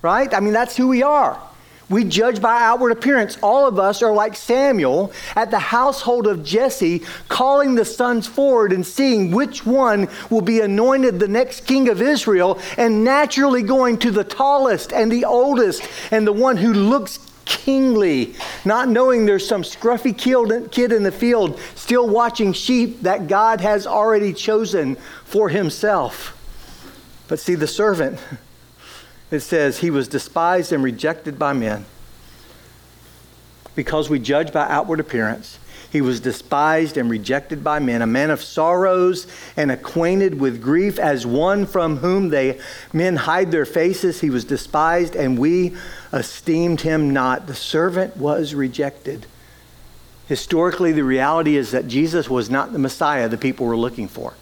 right? 0.02 0.32
I 0.34 0.40
mean, 0.40 0.52
that's 0.52 0.76
who 0.76 0.88
we 0.88 1.02
are. 1.04 1.40
We 1.88 2.02
judge 2.02 2.40
by 2.40 2.62
outward 2.62 2.90
appearance. 2.90 3.38
All 3.42 3.68
of 3.68 3.78
us 3.78 4.02
are 4.02 4.12
like 4.12 4.34
Samuel 4.34 5.12
at 5.36 5.52
the 5.52 5.58
household 5.58 6.26
of 6.26 6.44
Jesse, 6.44 7.04
calling 7.28 7.76
the 7.76 7.84
sons 7.84 8.26
forward 8.26 8.72
and 8.72 8.84
seeing 8.84 9.30
which 9.30 9.64
one 9.64 10.08
will 10.28 10.40
be 10.40 10.60
anointed 10.60 11.20
the 11.20 11.28
next 11.28 11.60
king 11.66 11.88
of 11.88 12.02
Israel, 12.02 12.58
and 12.76 13.04
naturally 13.04 13.62
going 13.62 13.98
to 13.98 14.10
the 14.10 14.24
tallest 14.24 14.92
and 14.92 15.12
the 15.12 15.24
oldest 15.24 15.82
and 16.10 16.26
the 16.26 16.32
one 16.32 16.56
who 16.56 16.72
looks 16.72 17.20
kingly, 17.44 18.34
not 18.64 18.88
knowing 18.88 19.24
there's 19.24 19.46
some 19.46 19.62
scruffy 19.62 20.16
kid 20.72 20.92
in 20.92 21.04
the 21.04 21.12
field 21.12 21.60
still 21.76 22.08
watching 22.08 22.52
sheep 22.52 23.02
that 23.02 23.28
God 23.28 23.60
has 23.60 23.86
already 23.86 24.32
chosen 24.32 24.96
for 25.24 25.48
himself. 25.48 26.32
But 27.28 27.38
see, 27.38 27.54
the 27.54 27.68
servant 27.68 28.18
it 29.30 29.40
says, 29.40 29.78
He 29.78 29.90
was 29.90 30.08
despised 30.08 30.72
and 30.72 30.82
rejected 30.82 31.38
by 31.38 31.52
men. 31.52 31.84
Because 33.74 34.08
we 34.08 34.18
judge 34.18 34.52
by 34.52 34.66
outward 34.68 35.00
appearance, 35.00 35.58
he 35.90 36.00
was 36.00 36.20
despised 36.20 36.96
and 36.96 37.08
rejected 37.08 37.62
by 37.62 37.78
men, 37.78 38.02
a 38.02 38.06
man 38.06 38.30
of 38.30 38.42
sorrows 38.42 39.26
and 39.56 39.70
acquainted 39.70 40.38
with 40.38 40.62
grief, 40.62 40.98
as 40.98 41.26
one 41.26 41.66
from 41.66 41.98
whom 41.98 42.28
they 42.30 42.60
men 42.92 43.16
hide 43.16 43.50
their 43.50 43.64
faces. 43.64 44.20
He 44.20 44.30
was 44.30 44.44
despised, 44.44 45.14
and 45.14 45.38
we 45.38 45.76
esteemed 46.12 46.80
him 46.82 47.12
not. 47.12 47.46
The 47.46 47.54
servant 47.54 48.16
was 48.16 48.54
rejected. 48.54 49.26
Historically, 50.26 50.92
the 50.92 51.04
reality 51.04 51.56
is 51.56 51.70
that 51.70 51.86
Jesus 51.86 52.28
was 52.28 52.50
not 52.50 52.72
the 52.72 52.78
Messiah 52.78 53.28
the 53.28 53.38
people 53.38 53.66
were 53.66 53.76
looking 53.76 54.08
for. 54.08 54.34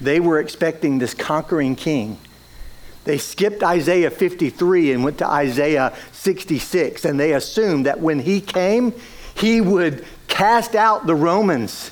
They 0.00 0.18
were 0.18 0.40
expecting 0.40 0.98
this 0.98 1.14
conquering 1.14 1.76
king 1.76 2.18
they 3.04 3.18
skipped 3.18 3.62
Isaiah 3.62 4.10
53 4.10 4.92
and 4.92 5.04
went 5.04 5.18
to 5.18 5.26
Isaiah 5.26 5.94
66, 6.12 7.04
and 7.04 7.20
they 7.20 7.34
assumed 7.34 7.86
that 7.86 8.00
when 8.00 8.18
he 8.18 8.40
came, 8.40 8.94
he 9.34 9.60
would 9.60 10.04
cast 10.26 10.74
out 10.74 11.06
the 11.06 11.14
Romans. 11.14 11.90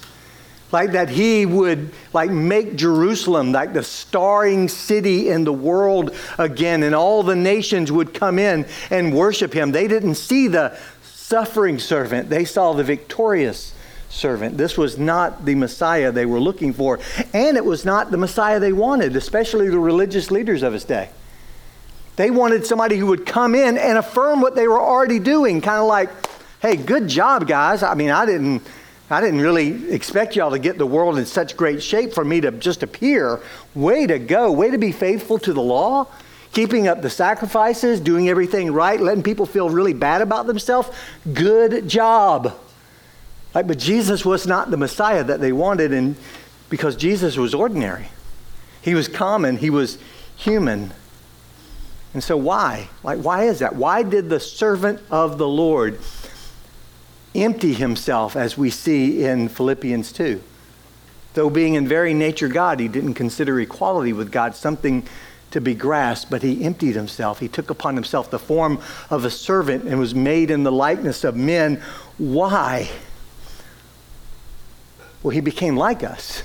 Like 0.71 0.92
that 0.92 1.11
he 1.11 1.45
would 1.45 1.92
like 2.14 2.31
make 2.31 2.76
Jerusalem 2.76 3.52
like 3.52 3.75
the 3.75 3.83
starring 3.83 4.69
city 4.69 5.28
in 5.28 5.45
the 5.45 5.52
world 5.52 6.16
again, 6.38 6.83
and 6.83 6.95
all 6.95 7.23
the 7.23 7.37
nations 7.37 7.92
would 7.92 8.14
come 8.14 8.38
in 8.38 8.66
and 8.90 9.14
worship 9.14 9.52
him. 9.52 9.73
They 9.73 9.87
didn't 9.87 10.14
see 10.14 10.49
the 10.49 10.78
suffering 11.02 11.78
servant, 11.78 12.31
they 12.31 12.47
saw 12.47 12.73
the 12.73 12.85
victorious 12.85 13.75
servant. 14.12 14.59
This 14.59 14.76
was 14.76 14.99
not 14.99 15.45
the 15.45 15.54
Messiah 15.54 16.12
they 16.12 16.26
were 16.26 16.38
looking 16.38 16.73
for, 16.73 17.00
and 17.33 17.57
it 17.57 17.64
was 17.64 17.85
not 17.85 18.11
the 18.11 18.19
Messiah 18.19 18.61
they 18.61 18.73
wanted, 18.73 19.16
especially 19.16 19.69
the 19.69 19.78
religious 19.78 20.31
leaders 20.31 20.62
of 20.62 20.73
his 20.73 20.85
day. 20.85 21.09
They 22.16 22.31
wanted 22.31 22.66
somebody 22.66 22.99
who 22.99 23.07
would 23.07 23.25
come 23.25 23.54
in 23.54 23.78
and 23.78 23.97
affirm 23.97 24.42
what 24.42 24.54
they 24.54 24.69
were 24.69 24.81
already 24.81 25.19
doing, 25.19 25.62
kind 25.62 25.81
of 25.81 25.87
like, 25.87 26.11
hey, 26.61 26.76
good 26.76 27.09
job, 27.09 27.49
guys. 27.49 27.83
I 27.83 27.95
mean, 27.95 28.11
I 28.11 28.26
didn't. 28.26 28.62
I 29.11 29.21
didn't 29.21 29.42
really 29.42 29.92
expect 29.92 30.37
y'all 30.37 30.52
to 30.52 30.59
get 30.59 30.78
the 30.78 30.87
world 30.87 31.19
in 31.19 31.26
such 31.26 31.54
great 31.54 31.83
shape 31.83 32.14
for 32.14 32.25
me 32.25 32.40
to 32.40 32.50
just 32.50 32.83
appear. 32.83 33.40
Way 33.75 34.07
to 34.07 34.19
go. 34.19 34.50
Way 34.52 34.71
to 34.71 34.78
be 34.78 34.90
faithful 34.90 35.38
to 35.40 35.52
the 35.52 35.61
law, 35.61 36.07
keeping 36.52 36.88
up 36.88 37.02
the 37.02 37.11
sacrifices, 37.11 38.00
doing 38.00 38.31
everything 38.31 38.73
right, 38.73 38.99
letting 38.99 39.23
people 39.23 39.45
feel 39.45 39.69
really 39.69 39.92
bad 39.92 40.23
about 40.23 40.47
themselves. 40.47 40.88
Good 41.31 41.88
job. 41.88 42.59
Like, 43.55 43.67
but 43.67 43.79
Jesus 43.79 44.25
was 44.25 44.47
not 44.47 44.71
the 44.71 44.77
Messiah 44.77 45.25
that 45.25 45.41
they 45.41 45.53
wanted, 45.53 45.93
and 45.93 46.17
because 46.71 46.97
Jesus 46.97 47.37
was 47.37 47.55
ordinary. 47.55 48.09
He 48.81 48.95
was 48.95 49.09
common, 49.09 49.59
he 49.59 49.71
was 49.71 49.99
human. 50.37 50.93
And 52.15 52.23
so, 52.23 52.37
why? 52.37 52.89
Like, 53.03 53.19
why 53.21 53.45
is 53.45 53.61
that? 53.61 53.77
Why 53.77 54.03
did 54.03 54.29
the 54.29 54.41
servant 54.41 55.01
of 55.11 55.39
the 55.39 55.49
Lord 55.49 55.99
empty 57.35 57.73
himself, 57.73 58.37
as 58.37 58.59
we 58.59 58.71
see 58.71 59.25
in 59.25 59.49
Philippians 59.49 60.13
2? 60.13 60.43
Though 61.35 61.49
being 61.49 61.75
in 61.75 61.89
very 61.89 62.13
nature 62.13 62.49
God, 62.49 62.81
he 62.81 62.89
didn't 62.89 63.15
consider 63.15 63.59
equality 63.61 64.13
with 64.13 64.31
God 64.31 64.55
something 64.55 65.07
to 65.51 65.61
be 65.61 65.75
grasped, 65.75 66.31
but 66.31 66.43
he 66.43 66.65
emptied 66.65 66.95
himself. 66.95 67.39
He 67.39 67.49
took 67.49 67.71
upon 67.71 67.95
himself 67.95 68.31
the 68.31 68.39
form 68.39 68.81
of 69.11 69.25
a 69.25 69.31
servant 69.31 69.85
and 69.85 69.99
was 69.99 70.15
made 70.15 70.51
in 70.51 70.63
the 70.63 70.73
likeness 70.73 71.25
of 71.25 71.37
men. 71.37 71.81
Why? 72.19 72.91
Well, 75.23 75.31
he 75.31 75.41
became 75.41 75.76
like 75.76 76.02
us 76.02 76.43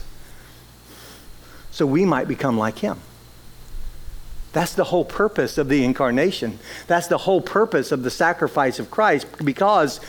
so 1.77 1.85
we 1.85 2.05
might 2.05 2.27
become 2.27 2.57
like 2.57 2.79
him. 2.79 2.99
That's 4.51 4.73
the 4.73 4.85
whole 4.85 5.05
purpose 5.05 5.59
of 5.59 5.69
the 5.69 5.85
incarnation. 5.85 6.57
That's 6.87 7.05
the 7.05 7.19
whole 7.19 7.39
purpose 7.39 7.91
of 7.91 8.01
the 8.01 8.09
sacrifice 8.09 8.79
of 8.79 8.89
Christ 8.89 9.27
because, 9.45 9.99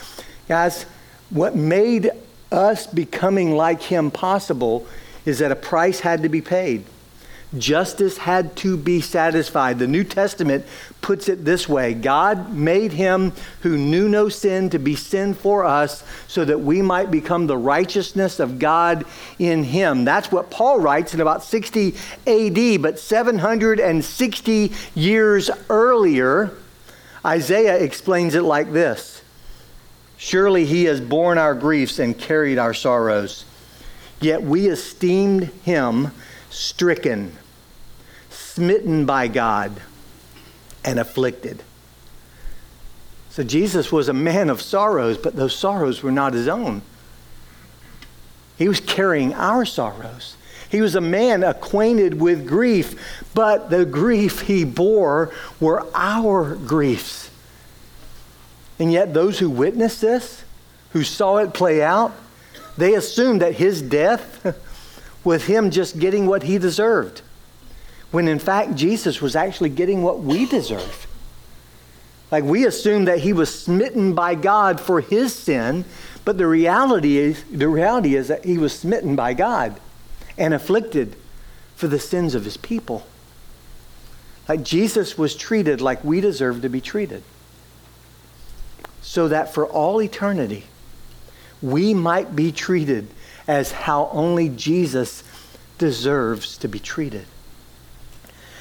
guys, 0.49 0.87
what 1.29 1.55
made 1.55 2.11
us 2.51 2.87
becoming 2.87 3.55
like 3.55 3.83
him 3.83 4.11
possible 4.11 4.87
is 5.27 5.41
that 5.41 5.53
a 5.53 5.57
price 5.57 6.01
had 6.01 6.23
to 6.23 6.31
be 6.31 6.41
paid. 6.41 6.87
Justice 7.57 8.19
had 8.19 8.57
to 8.57 8.77
be 8.77 9.01
satisfied. 9.01 9.79
The 9.79 9.87
New 9.87 10.05
Testament 10.05 10.67
puts 11.01 11.29
it 11.29 11.47
this 11.47 11.67
way 11.67 11.95
God 11.95 12.53
made 12.53 12.93
him 12.93 13.33
who 13.63 13.79
knew 13.79 14.09
no 14.09 14.29
sin 14.29 14.69
to 14.71 14.79
be 14.79 14.95
sin 14.95 15.33
for 15.33 15.65
us 15.65 16.05
so 16.27 16.45
that 16.45 16.61
we 16.61 16.83
might 16.83 17.11
become 17.11 17.47
the 17.47 17.57
righteousness 17.57 18.39
of 18.39 18.59
God 18.59 19.07
in 19.39 19.65
him. 19.65 20.05
That's 20.05 20.31
what 20.31 20.51
Paul 20.51 20.81
writes 20.81 21.15
in 21.15 21.21
about 21.21 21.43
60 21.43 21.95
AD, 22.27 22.83
but 22.83 22.99
760 22.99 24.73
years 24.95 25.51
earlier, 25.71 26.53
Isaiah 27.25 27.79
explains 27.79 28.35
it 28.35 28.43
like 28.43 28.73
this 28.73 29.23
Surely 30.19 30.67
he 30.67 30.85
has 30.85 31.01
borne 31.01 31.39
our 31.39 31.55
griefs 31.55 31.99
and 31.99 32.19
carried 32.19 32.59
our 32.59 32.75
sorrows, 32.75 33.47
yet 34.21 34.43
we 34.43 34.67
esteemed 34.67 35.45
him 35.65 36.11
stricken, 36.51 37.37
smitten 38.31 39.07
by 39.07 39.29
God, 39.29 39.81
and 40.85 40.99
afflicted. 40.99 41.63
So 43.31 43.45
Jesus 43.45 43.93
was 43.93 44.09
a 44.09 44.13
man 44.13 44.51
of 44.51 44.61
sorrows, 44.61 45.17
but 45.17 45.37
those 45.37 45.55
sorrows 45.55 46.03
were 46.03 46.11
not 46.11 46.33
his 46.33 46.49
own. 46.49 46.83
He 48.57 48.67
was 48.67 48.81
carrying 48.81 49.33
our 49.35 49.65
sorrows. 49.65 50.37
He 50.69 50.81
was 50.81 50.95
a 50.95 51.01
man 51.01 51.45
acquainted 51.45 52.21
with 52.21 52.47
grief, 52.47 53.25
but 53.35 53.71
the 53.71 53.87
grief 53.87 54.41
he 54.41 54.65
bore 54.65 55.31
were 55.61 55.87
our 55.95 56.57
griefs. 56.57 57.31
And 58.79 58.93
yet, 58.93 59.15
those 59.15 59.39
who 59.39 59.51
witnessed 59.51 60.01
this, 60.01 60.45
who 60.91 61.05
saw 61.05 61.39
it 61.39 61.55
play 61.55 61.83
out, 61.83 62.13
they 62.77 62.95
assumed 62.95 63.43
that 63.43 63.55
his 63.55 63.83
death 63.83 64.45
with 65.29 65.45
him 65.47 65.71
just 65.71 65.99
getting 65.99 66.27
what 66.27 66.43
he 66.43 66.57
deserved. 66.57 67.21
When 68.11 68.27
in 68.27 68.39
fact, 68.39 68.75
Jesus 68.75 69.21
was 69.21 69.37
actually 69.37 69.69
getting 69.69 70.03
what 70.03 70.21
we 70.21 70.47
deserve. 70.47 71.07
Like 72.33 72.45
we 72.45 72.65
assume 72.65 73.05
that 73.05 73.19
he 73.19 73.35
was 73.35 73.55
smitten 73.63 74.15
by 74.15 74.35
God 74.35 74.81
for 74.81 75.03
his 75.03 75.35
sin, 75.35 75.85
but 76.25 76.39
the 76.39 76.47
reality 76.47 77.19
is 77.19 77.45
the 77.45 77.69
reality 77.69 78.15
is 78.15 78.29
that 78.29 78.47
he 78.47 78.57
was 78.57 78.73
smitten 78.73 79.17
by 79.17 79.35
God 79.35 79.79
and 80.39 80.55
afflicted 80.55 81.15
for 81.77 81.89
the 81.89 81.99
sins 81.99 82.35
of 82.35 82.45
his 82.45 82.57
people. 82.57 83.07
Like 84.49 84.63
Jesus 84.63 85.19
was 85.19 85.37
treated 85.37 85.83
like 85.83 86.03
we 86.03 86.23
deserve 86.23 86.63
to 86.63 86.71
be 86.71 86.81
treated. 86.81 87.23
So 89.03 89.29
that 89.29 89.53
for 89.53 89.67
all 89.67 90.01
eternity, 90.03 90.65
we 91.61 91.93
might 91.93 92.35
be 92.35 92.51
treated 92.51 93.09
as 93.49 93.73
how 93.73 94.11
only 94.13 94.51
Jesus 94.51 95.25
deserves 95.79 96.59
to 96.59 96.69
be 96.69 96.79
treated. 96.79 97.25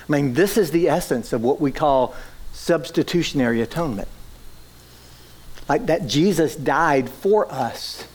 I 0.08 0.12
mean, 0.12 0.34
this 0.34 0.58
is 0.58 0.72
the 0.72 0.88
essence 0.88 1.34
of 1.34 1.42
what 1.44 1.60
we 1.60 1.72
call 1.74 2.16
substitutionary 2.54 3.62
atonement. 3.62 4.08
Like 5.68 5.88
that 5.88 6.08
Jesus 6.08 6.56
died 6.56 7.10
for 7.10 7.52
us, 7.52 8.08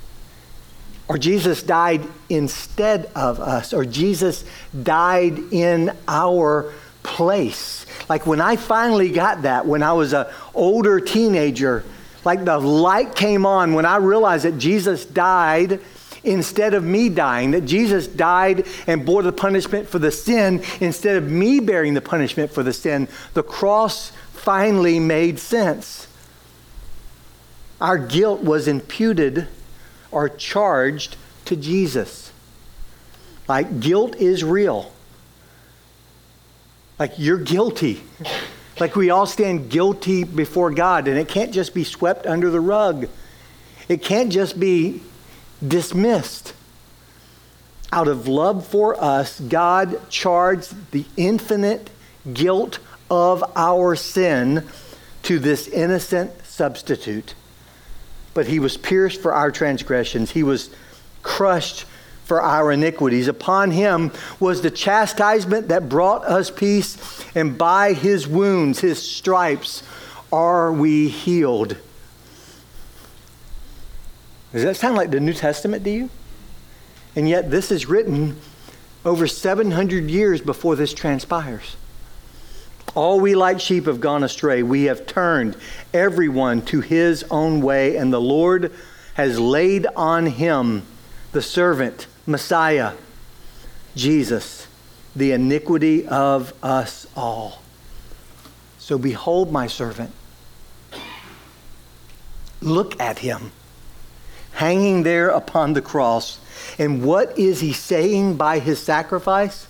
or 1.07 1.19
Jesus 1.19 1.63
died 1.63 2.03
instead 2.31 3.11
of 3.15 3.39
us, 3.39 3.75
or 3.75 3.85
Jesus 3.85 4.45
died 4.83 5.39
in 5.53 5.95
our 6.09 6.73
place. 7.03 7.85
Like 8.09 8.27
when 8.27 8.41
I 8.41 8.57
finally 8.57 9.11
got 9.11 9.43
that, 9.43 9.67
when 9.67 9.83
I 9.83 9.93
was 9.93 10.15
an 10.15 10.27
older 10.55 10.99
teenager, 10.99 11.85
like 12.25 12.45
the 12.47 12.59
light 12.59 13.15
came 13.15 13.45
on 13.45 13.75
when 13.75 13.85
I 13.85 13.97
realized 13.97 14.45
that 14.47 14.57
Jesus 14.57 15.05
died 15.05 15.81
instead 16.25 16.75
of 16.75 16.85
me 16.85 17.09
dying, 17.09 17.51
that 17.53 17.63
Jesus 17.63 18.07
died 18.07 18.67
and 18.87 19.05
bore 19.05 19.23
the 19.23 19.33
punishment 19.33 19.89
for 19.89 19.99
the 19.99 20.11
sin 20.11 20.63
instead 20.81 21.17
of 21.17 21.31
me 21.31 21.61
bearing 21.61 21.95
the 21.95 22.01
punishment 22.01 22.51
for 22.51 22.63
the 22.63 22.73
sin. 22.73 23.09
The 23.35 23.43
cross 23.43 24.13
finally 24.33 25.01
made 25.01 25.39
sense. 25.39 26.09
Our 27.81 27.99
guilt 27.99 28.43
was 28.43 28.69
imputed 28.69 29.49
or 30.11 30.29
charged 30.29 31.17
to 31.47 31.57
Jesus. 31.57 32.33
Like, 33.49 33.81
guilt 33.81 34.15
is 34.17 34.45
real. 34.45 34.93
Like, 36.99 37.15
you're 37.19 37.39
guilty. 37.39 38.03
Like, 38.79 38.95
we 38.95 39.11
all 39.11 39.27
stand 39.27 39.71
guilty 39.71 40.23
before 40.23 40.71
God, 40.71 41.09
and 41.09 41.19
it 41.19 41.29
can't 41.29 41.53
just 41.53 41.75
be 41.75 41.83
swept 41.83 42.27
under 42.27 42.51
the 42.51 42.61
rug. 42.61 43.09
It 43.89 44.03
can't 44.03 44.31
just 44.31 44.61
be 44.61 45.03
dismissed. 45.67 46.55
Out 47.93 48.09
of 48.09 48.27
love 48.27 48.67
for 48.67 48.99
us, 49.03 49.39
God 49.39 50.09
charged 50.09 50.93
the 50.93 51.05
infinite 51.17 51.91
guilt 52.33 52.79
of 53.11 53.45
our 53.55 53.95
sin 53.95 54.67
to 55.25 55.39
this 55.39 55.69
innocent 55.69 56.33
substitute. 56.45 57.35
But 58.35 58.47
he 58.47 58.59
was 58.59 58.77
pierced 58.77 59.21
for 59.21 59.35
our 59.35 59.51
transgressions, 59.51 60.31
he 60.31 60.43
was 60.43 60.71
crushed 61.23 61.85
for 62.25 62.41
our 62.41 62.73
iniquities. 62.73 63.29
Upon 63.29 63.71
him 63.71 64.11
was 64.41 64.63
the 64.63 64.71
chastisement 64.71 65.69
that 65.69 65.89
brought 65.89 66.25
us 66.25 66.51
peace, 66.51 66.97
and 67.35 67.59
by 67.59 67.93
his 67.93 68.27
wounds, 68.27 68.81
his 68.81 69.03
stripes, 69.03 69.83
are 70.33 70.73
we 70.73 71.09
healed. 71.09 71.77
Does 74.53 74.65
that 74.65 74.77
sound 74.77 74.97
like 74.97 75.11
the 75.11 75.21
New 75.21 75.33
Testament 75.33 75.83
to 75.85 75.91
you? 75.91 76.11
And 77.17 77.29
yet, 77.29 77.51
this 77.51 77.71
is 77.71 77.87
written 77.87 78.37
over 79.05 79.27
700 79.27 80.11
years 80.11 80.41
before 80.41 80.77
this 80.77 80.93
transpires. 80.93 81.77
All 82.95 83.21
we 83.21 83.35
like 83.35 83.61
sheep 83.61 83.87
have 83.87 84.01
gone 84.01 84.23
astray. 84.23 84.63
We 84.63 84.85
have 84.85 85.07
turned 85.07 85.57
everyone 85.95 86.63
to 86.67 86.83
his 86.83 87.25
own 87.31 87.63
way, 87.63 87.97
and 87.97 88.13
the 88.13 88.21
Lord 88.21 88.73
has 89.15 89.41
laid 89.41 89.87
on 89.97 90.27
him, 90.27 90.83
the 91.33 91.43
servant, 91.43 92.07
Messiah, 92.27 92.93
Jesus, 93.95 94.67
the 95.17 95.33
iniquity 95.33 96.07
of 96.07 96.53
us 96.63 97.07
all. 97.17 97.63
So 98.79 98.99
behold 98.99 99.51
my 99.51 99.67
servant. 99.67 100.13
Look 102.61 103.01
at 103.01 103.21
him 103.21 103.53
hanging 104.53 105.03
there 105.03 105.29
upon 105.29 105.73
the 105.73 105.83
cross. 105.83 106.39
And 106.79 107.05
what 107.05 107.39
is 107.39 107.61
he 107.61 107.73
saying 107.73 108.37
by 108.37 108.59
his 108.59 108.81
sacrifice? 108.81 109.67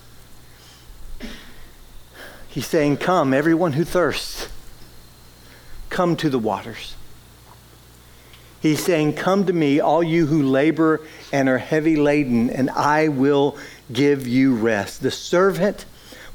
He's 2.49 2.67
saying, 2.67 2.99
Come, 2.99 3.33
everyone 3.33 3.73
who 3.73 3.85
thirsts, 3.85 4.49
come 5.89 6.17
to 6.17 6.29
the 6.29 6.39
waters. 6.39 6.95
He's 8.61 8.85
saying, 8.85 9.15
Come 9.15 9.47
to 9.47 9.53
me, 9.53 9.81
all 9.81 10.03
you 10.03 10.27
who 10.27 10.43
labor 10.43 11.01
and 11.33 11.49
are 11.49 11.59
heavy 11.59 11.97
laden, 11.97 12.51
and 12.51 12.71
I 12.71 13.09
will 13.09 13.57
give 13.93 14.27
you 14.27 14.55
rest. 14.55 15.03
The 15.03 15.11
servant 15.11 15.85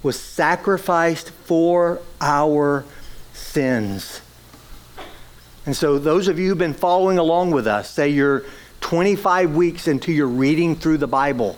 was 0.02 0.20
sacrificed 0.20 1.30
for 1.30 2.00
our 2.20 2.84
sins. 3.34 4.22
And 5.68 5.76
so, 5.76 6.00
those 6.00 6.28
of 6.28 6.40
you 6.40 6.50
who've 6.50 6.58
been 6.58 6.74
following 6.74 7.20
along 7.20 7.52
with 7.52 7.68
us, 7.68 7.92
say 7.92 8.08
you're 8.08 8.46
25 8.82 9.54
weeks 9.56 9.88
into 9.88 10.12
your 10.14 10.28
reading 10.28 10.76
through 10.76 10.98
the 10.98 11.08
Bible. 11.08 11.58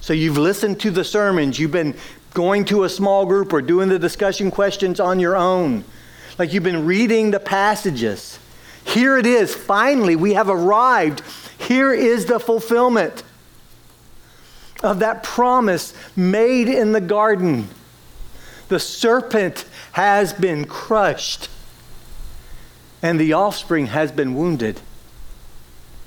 So, 0.00 0.12
you've 0.12 0.36
listened 0.36 0.80
to 0.80 0.90
the 0.90 1.04
sermons, 1.04 1.58
you've 1.58 1.70
been 1.70 1.94
going 2.34 2.64
to 2.66 2.82
a 2.82 2.88
small 2.88 3.24
group 3.24 3.52
or 3.52 3.62
doing 3.62 3.88
the 3.88 3.98
discussion 3.98 4.50
questions 4.50 4.98
on 4.98 5.20
your 5.20 5.36
own. 5.36 5.84
Like 6.36 6.52
you've 6.52 6.64
been 6.64 6.84
reading 6.84 7.30
the 7.30 7.38
passages. 7.38 8.40
Here 8.84 9.16
it 9.16 9.24
is. 9.24 9.54
Finally, 9.54 10.16
we 10.16 10.34
have 10.34 10.48
arrived. 10.48 11.22
Here 11.56 11.94
is 11.94 12.26
the 12.26 12.40
fulfillment 12.40 13.22
of 14.82 14.98
that 14.98 15.22
promise 15.22 15.94
made 16.16 16.68
in 16.68 16.90
the 16.90 17.00
garden. 17.00 17.68
The 18.68 18.80
serpent 18.80 19.64
has 19.92 20.32
been 20.32 20.64
crushed, 20.64 21.48
and 23.04 23.20
the 23.20 23.34
offspring 23.34 23.88
has 23.88 24.10
been 24.10 24.34
wounded. 24.34 24.80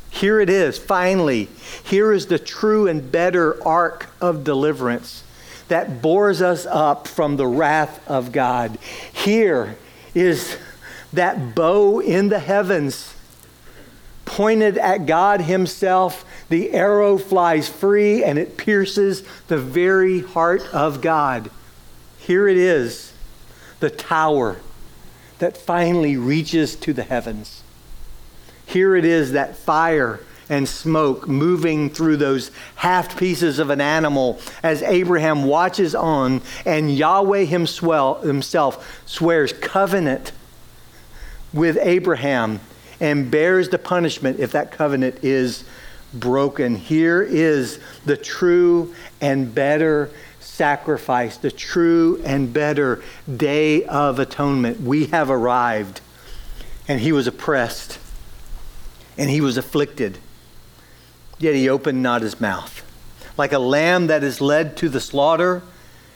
Here 0.10 0.40
it 0.40 0.50
is, 0.50 0.80
finally. 0.80 1.48
Here 1.84 2.12
is 2.12 2.26
the 2.26 2.40
true 2.40 2.88
and 2.88 3.12
better 3.12 3.64
ark 3.64 4.10
of 4.20 4.44
deliverance 4.44 5.24
that 5.68 6.02
bores 6.02 6.42
us 6.42 6.66
up 6.66 7.08
from 7.08 7.38
the 7.38 7.46
wrath 7.46 8.02
of 8.10 8.32
God. 8.32 8.80
Here 9.14 9.78
is 10.16 10.58
that 11.14 11.54
bow 11.54 12.00
in 12.00 12.30
the 12.30 12.40
heavens 12.40 13.14
pointed 14.26 14.80
at 14.80 15.06
God 15.06 15.42
Himself. 15.42 16.26
The 16.50 16.72
arrow 16.72 17.20
flies 17.20 17.70
free 17.70 18.24
and 18.24 18.40
it 18.40 18.58
pierces 18.58 19.22
the 19.50 19.60
very 19.60 20.22
heart 20.22 20.68
of 20.74 21.02
God. 21.02 21.52
Here 22.18 22.48
it 22.48 22.58
is, 22.58 23.14
the 23.82 23.92
tower 23.92 24.58
that 25.39 25.58
finally 25.58 26.17
reaches 26.17 26.76
to 26.78 26.93
the 26.93 27.04
heavens. 27.04 27.63
Here 28.65 28.95
it 28.95 29.06
is, 29.06 29.32
that 29.32 29.56
fire 29.56 30.19
and 30.50 30.67
smoke 30.67 31.28
moving 31.28 31.89
through 31.89 32.17
those 32.17 32.52
half 32.76 33.17
pieces 33.17 33.60
of 33.60 33.69
an 33.69 33.82
animal 33.82 34.39
as 34.63 34.82
Abraham 34.82 35.43
watches 35.43 35.93
on 35.93 36.41
and 36.65 36.95
Yahweh 36.95 37.43
himself 37.43 39.02
swears 39.06 39.54
covenant 39.54 40.32
with 41.54 41.78
Abraham 41.82 42.60
and 43.00 43.30
bears 43.30 43.69
the 43.69 43.78
punishment 43.78 44.39
if 44.39 44.54
that 44.54 44.71
covenant 44.71 45.23
is 45.23 45.63
broken. 46.13 46.76
Here 46.76 47.21
is 47.21 47.80
the 48.06 48.17
true 48.17 48.95
and 49.21 49.54
better 49.54 50.10
sacrifice, 50.58 51.38
the 51.38 51.52
true 51.52 52.22
and 52.26 52.52
better 52.52 53.02
day 53.34 53.86
of 53.86 54.20
atonement. 54.20 54.82
We 54.82 55.06
have 55.08 55.30
arrived. 55.30 56.02
And 56.89 57.00
he 57.02 57.12
was 57.12 57.28
oppressed, 57.28 58.00
and 59.17 59.30
he 59.30 59.41
was 59.41 59.58
afflicted 59.58 60.20
yet 61.39 61.56
he 61.56 61.70
opened 61.70 62.02
not 62.02 62.22
his 62.22 62.39
mouth. 62.41 62.84
Like 63.38 63.52
a 63.52 63.60
lamb 63.60 64.08
that 64.08 64.24
is 64.24 64.41
led 64.41 64.78
to 64.78 64.89
the 64.89 65.00
slaughter, 65.00 65.62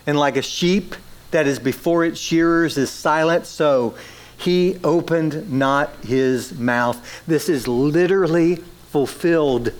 and 0.08 0.17
like 0.17 0.38
a 0.38 0.41
sheep 0.41 0.95
that 1.32 1.47
is 1.47 1.60
before 1.60 2.04
its 2.04 2.19
shearers 2.19 2.77
is 2.77 2.89
silent, 2.89 3.45
so 3.45 3.95
he 4.38 4.77
opened 4.84 5.51
not 5.51 5.91
his 6.04 6.58
mouth. 6.58 7.23
This 7.27 7.47
is 7.47 7.67
literally 7.67 8.56
fulfilled 8.89 9.71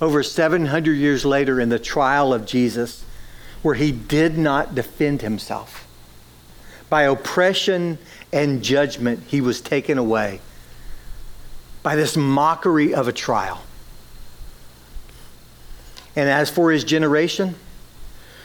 over 0.00 0.22
700 0.22 0.92
years 0.92 1.24
later 1.24 1.60
in 1.60 1.68
the 1.68 1.78
trial 1.78 2.34
of 2.34 2.44
Jesus, 2.44 3.04
where 3.64 3.74
he 3.74 3.90
did 3.90 4.36
not 4.36 4.74
defend 4.74 5.22
himself. 5.22 5.88
By 6.90 7.04
oppression 7.04 7.96
and 8.30 8.62
judgment, 8.62 9.22
he 9.26 9.40
was 9.40 9.62
taken 9.62 9.96
away 9.96 10.40
by 11.82 11.96
this 11.96 12.14
mockery 12.14 12.92
of 12.94 13.08
a 13.08 13.12
trial. 13.12 13.62
And 16.14 16.28
as 16.28 16.50
for 16.50 16.72
his 16.72 16.84
generation, 16.84 17.54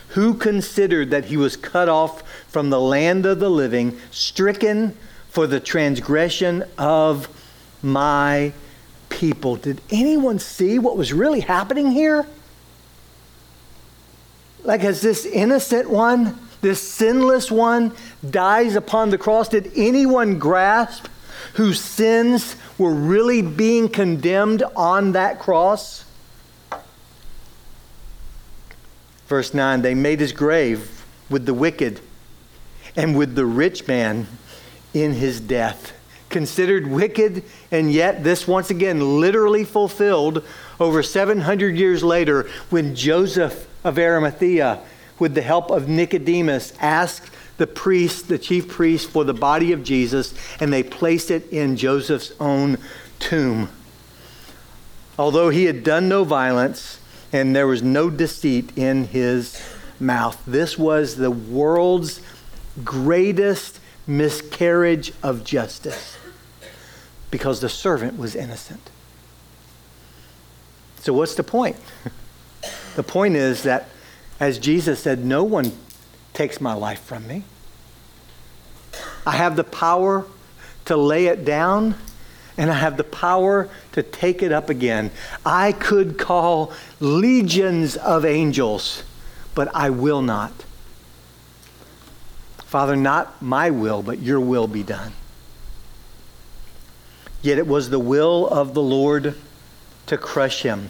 who 0.09 0.35
considered 0.35 1.11
that 1.11 1.25
he 1.25 1.35
was 1.35 1.57
cut 1.57 1.89
off 1.89 2.23
from 2.47 2.69
the 2.69 2.79
land 2.79 3.25
of 3.25 3.41
the 3.41 3.49
living, 3.49 3.99
stricken 4.11 4.95
for 5.27 5.47
the 5.47 5.59
transgression 5.59 6.63
of 6.77 7.27
my 7.81 8.53
people? 9.09 9.57
Did 9.57 9.81
anyone 9.89 10.39
see 10.39 10.79
what 10.79 10.95
was 10.95 11.11
really 11.11 11.41
happening 11.41 11.91
here? 11.91 12.25
Like, 14.63 14.83
as 14.83 15.01
this 15.01 15.25
innocent 15.25 15.89
one, 15.89 16.37
this 16.61 16.81
sinless 16.81 17.49
one, 17.49 17.93
dies 18.29 18.75
upon 18.75 19.09
the 19.09 19.17
cross, 19.17 19.49
did 19.49 19.71
anyone 19.75 20.39
grasp 20.39 21.07
whose 21.53 21.79
sins 21.79 22.55
were 22.77 22.93
really 22.93 23.41
being 23.41 23.89
condemned 23.89 24.63
on 24.75 25.13
that 25.13 25.39
cross? 25.39 26.05
Verse 29.27 29.53
9 29.53 29.81
They 29.81 29.95
made 29.95 30.19
his 30.19 30.33
grave 30.33 31.05
with 31.29 31.45
the 31.45 31.53
wicked 31.53 32.01
and 32.95 33.17
with 33.17 33.35
the 33.35 33.45
rich 33.45 33.87
man 33.87 34.27
in 34.93 35.13
his 35.13 35.39
death. 35.39 35.93
Considered 36.29 36.87
wicked, 36.87 37.43
and 37.71 37.91
yet 37.91 38.23
this 38.23 38.47
once 38.47 38.69
again 38.69 39.19
literally 39.19 39.63
fulfilled 39.63 40.45
over 40.79 41.01
700 41.01 41.75
years 41.75 42.03
later 42.03 42.49
when 42.69 42.95
Joseph 42.95 43.67
of 43.83 43.97
Arimathea, 43.97 44.79
with 45.17 45.35
the 45.35 45.41
help 45.41 45.69
of 45.69 45.87
Nicodemus, 45.87 46.73
asked 46.79 47.31
the 47.57 47.67
priest, 47.67 48.27
the 48.27 48.37
chief 48.37 48.67
priest, 48.67 49.09
for 49.09 49.23
the 49.23 49.33
body 49.33 49.71
of 49.73 49.83
Jesus, 49.83 50.33
and 50.59 50.71
they 50.71 50.83
placed 50.83 51.29
it 51.29 51.51
in 51.51 51.75
Joseph's 51.75 52.31
own 52.39 52.77
tomb. 53.19 53.69
Although 55.17 55.49
he 55.49 55.65
had 55.65 55.83
done 55.83 56.07
no 56.07 56.23
violence, 56.23 56.99
and 57.33 57.55
there 57.55 57.67
was 57.67 57.83
no 57.83 58.09
deceit 58.09 58.75
in 58.77 59.05
his 59.05 59.61
mouth. 59.99 60.41
This 60.47 60.77
was 60.77 61.17
the 61.17 61.31
world's 61.31 62.21
greatest 62.83 63.79
miscarriage 64.07 65.13
of 65.21 65.43
justice 65.43 66.17
because 67.29 67.59
the 67.59 67.69
servant 67.69 68.17
was 68.17 68.35
innocent. 68.35 68.89
So, 71.01 71.13
what's 71.13 71.35
the 71.35 71.43
point? 71.43 71.77
the 72.99 73.03
point 73.03 73.37
is 73.37 73.63
that, 73.63 73.87
as 74.41 74.59
Jesus 74.59 74.99
said, 74.99 75.23
no 75.23 75.45
one 75.45 75.71
takes 76.33 76.59
my 76.59 76.73
life 76.73 76.99
from 76.99 77.25
me. 77.29 77.45
I 79.25 79.37
have 79.37 79.55
the 79.55 79.63
power 79.63 80.25
to 80.83 80.97
lay 80.97 81.27
it 81.27 81.45
down 81.45 81.95
and 82.57 82.69
I 82.69 82.73
have 82.73 82.97
the 82.97 83.05
power 83.05 83.69
to 83.93 84.03
take 84.03 84.43
it 84.43 84.51
up 84.51 84.69
again. 84.69 85.11
I 85.45 85.71
could 85.71 86.17
call 86.17 86.73
legions 86.99 87.95
of 87.95 88.25
angels, 88.25 89.03
but 89.55 89.73
I 89.73 89.91
will 89.91 90.21
not. 90.21 90.51
Father, 92.65 92.97
not 92.97 93.41
my 93.41 93.69
will, 93.69 94.03
but 94.03 94.19
your 94.19 94.41
will 94.41 94.67
be 94.67 94.83
done. 94.83 95.13
Yet 97.41 97.59
it 97.59 97.65
was 97.65 97.91
the 97.91 97.97
will 97.97 98.45
of 98.49 98.73
the 98.73 98.81
Lord 98.81 99.35
to 100.07 100.17
crush 100.17 100.63
him. 100.63 100.89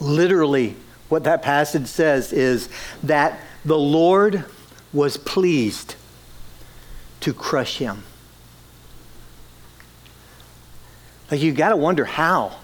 Literally, 0.00 0.76
what 1.12 1.24
that 1.24 1.42
passage 1.42 1.86
says 1.88 2.32
is 2.32 2.70
that 3.02 3.38
the 3.66 3.76
Lord 3.76 4.46
was 4.94 5.18
pleased 5.18 5.94
to 7.20 7.34
crush 7.34 7.76
him. 7.76 8.04
Like, 11.30 11.42
you 11.42 11.52
got 11.52 11.68
to 11.68 11.76
wonder 11.76 12.06
how. 12.06 12.56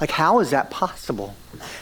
Like, 0.00 0.10
how 0.10 0.40
is 0.40 0.48
that 0.50 0.70
possible? 0.70 1.34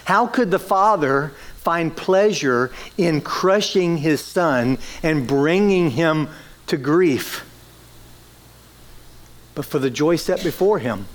How 0.03 0.27
could 0.27 0.51
the 0.51 0.59
Father 0.59 1.29
find 1.55 1.95
pleasure 1.95 2.69
in 2.97 3.21
crushing 3.21 3.95
his 3.95 4.19
son 4.19 4.79
and 5.01 5.25
bringing 5.25 5.91
him 5.91 6.27
to 6.65 6.75
grief? 6.75 7.49
But 9.55 9.63
for 9.63 9.79
the 9.79 9.89
joy 9.89 10.17
set 10.17 10.43
before 10.43 10.79
him, 10.79 11.07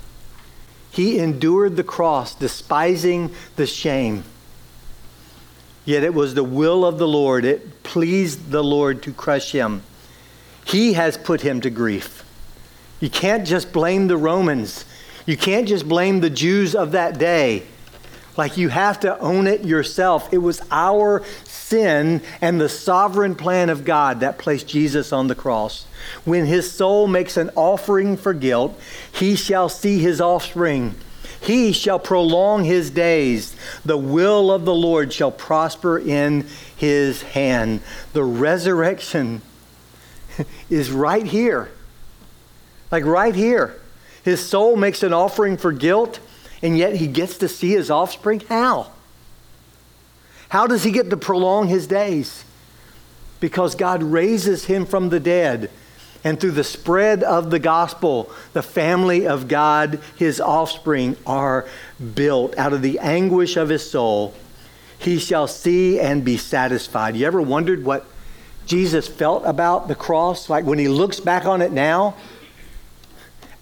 he 0.89 1.19
endured 1.19 1.75
the 1.75 1.83
cross, 1.83 2.33
despising 2.33 3.31
the 3.55 3.67
shame. 3.67 4.23
Yet 5.85 6.03
it 6.03 6.13
was 6.13 6.33
the 6.33 6.43
will 6.43 6.85
of 6.85 6.97
the 6.97 7.07
Lord, 7.07 7.45
it 7.45 7.83
pleased 7.83 8.51
the 8.51 8.63
Lord 8.63 9.03
to 9.03 9.13
crush 9.13 9.51
him. 9.51 9.83
He 10.65 10.93
has 10.93 11.17
put 11.17 11.41
him 11.41 11.59
to 11.61 11.69
grief. 11.69 12.23
You 12.99 13.09
can't 13.09 13.45
just 13.45 13.73
blame 13.73 14.07
the 14.07 14.15
Romans. 14.15 14.85
You 15.25 15.35
can't 15.35 15.67
just 15.67 15.87
blame 15.87 16.21
the 16.21 16.29
Jews 16.29 16.73
of 16.73 16.93
that 16.93 17.17
day. 17.17 17.63
Like 18.37 18.57
you 18.57 18.69
have 18.69 19.01
to 19.01 19.19
own 19.19 19.45
it 19.45 19.63
yourself. 19.63 20.33
It 20.33 20.39
was 20.39 20.61
our 20.71 21.23
sin 21.43 22.21
and 22.41 22.59
the 22.59 22.69
sovereign 22.69 23.35
plan 23.35 23.69
of 23.69 23.85
God 23.85 24.21
that 24.21 24.37
placed 24.37 24.67
Jesus 24.67 25.11
on 25.13 25.27
the 25.27 25.35
cross. 25.35 25.85
When 26.25 26.45
his 26.45 26.71
soul 26.71 27.07
makes 27.07 27.37
an 27.37 27.51
offering 27.55 28.17
for 28.17 28.33
guilt, 28.33 28.79
he 29.11 29.35
shall 29.35 29.69
see 29.69 29.99
his 29.99 30.19
offspring. 30.19 30.95
He 31.43 31.73
shall 31.73 31.99
prolong 31.99 32.63
his 32.63 32.89
days. 32.89 33.55
The 33.83 33.97
will 33.97 34.51
of 34.51 34.65
the 34.65 34.73
Lord 34.73 35.11
shall 35.11 35.31
prosper 35.31 35.99
in 35.99 36.47
his 36.75 37.21
hand. 37.21 37.81
The 38.13 38.23
resurrection 38.23 39.41
is 40.69 40.91
right 40.91 41.25
here. 41.25 41.69
Like 42.91 43.05
right 43.05 43.35
here. 43.35 43.79
His 44.23 44.45
soul 44.45 44.77
makes 44.77 45.03
an 45.03 45.11
offering 45.11 45.57
for 45.57 45.73
guilt, 45.73 46.19
and 46.61 46.77
yet 46.77 46.95
he 46.95 47.07
gets 47.07 47.37
to 47.39 47.49
see 47.49 47.71
his 47.71 47.91
offspring. 47.91 48.41
How? 48.47 48.91
How 50.49 50.65
does 50.65 50.83
he 50.83 50.91
get 50.91 51.09
to 51.09 51.17
prolong 51.17 51.67
his 51.67 51.87
days? 51.87 52.45
Because 53.39 53.75
God 53.75 54.01
raises 54.01 54.65
him 54.65 54.85
from 54.85 55.09
the 55.09 55.19
dead. 55.19 55.69
And 56.23 56.39
through 56.39 56.51
the 56.51 56.63
spread 56.63 57.21
of 57.21 57.49
the 57.49 57.59
gospel, 57.59 58.31
the 58.53 58.61
family 58.61 59.27
of 59.27 59.47
God, 59.47 59.99
his 60.15 60.39
offspring, 60.39 61.17
are 61.25 61.67
built 62.15 62.57
out 62.57 62.71
of 62.71 62.81
the 62.81 62.99
anguish 62.99 63.57
of 63.57 63.69
his 63.69 63.89
soul. 63.89 64.33
He 64.97 65.19
shall 65.19 65.47
see 65.47 65.99
and 65.99 66.23
be 66.23 66.37
satisfied. 66.37 67.17
You 67.17 67.27
ever 67.27 67.41
wondered 67.41 67.83
what 67.83 68.05
Jesus 68.65 69.07
felt 69.07 69.43
about 69.45 69.89
the 69.89 69.95
cross? 69.95 70.49
Like 70.49 70.63
when 70.63 70.79
he 70.79 70.87
looks 70.87 71.19
back 71.19 71.45
on 71.45 71.61
it 71.61 71.73
now, 71.73 72.15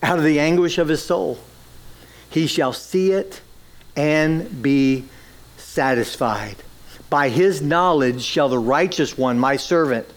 out 0.03 0.17
of 0.17 0.23
the 0.23 0.39
anguish 0.39 0.77
of 0.77 0.87
his 0.87 1.03
soul. 1.03 1.39
He 2.29 2.47
shall 2.47 2.73
see 2.73 3.11
it 3.11 3.41
and 3.95 4.61
be 4.61 5.05
satisfied. 5.57 6.55
By 7.09 7.29
his 7.29 7.61
knowledge 7.61 8.23
shall 8.23 8.49
the 8.49 8.59
righteous 8.59 9.17
one, 9.17 9.37
my 9.37 9.57
servant, 9.57 10.07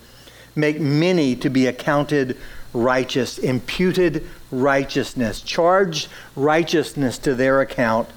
make 0.55 0.81
many 0.81 1.37
to 1.37 1.51
be 1.51 1.67
accounted 1.67 2.37
righteous, 2.73 3.38
imputed 3.38 4.27
righteousness, 4.51 5.40
charged 5.40 6.09
righteousness 6.37 7.19
to 7.19 7.35
their 7.35 7.61
account, 7.61 8.09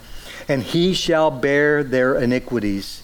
and 0.48 0.64
he 0.64 0.94
shall 0.94 1.30
bear 1.32 1.84
their 1.84 2.16
iniquities. 2.16 3.04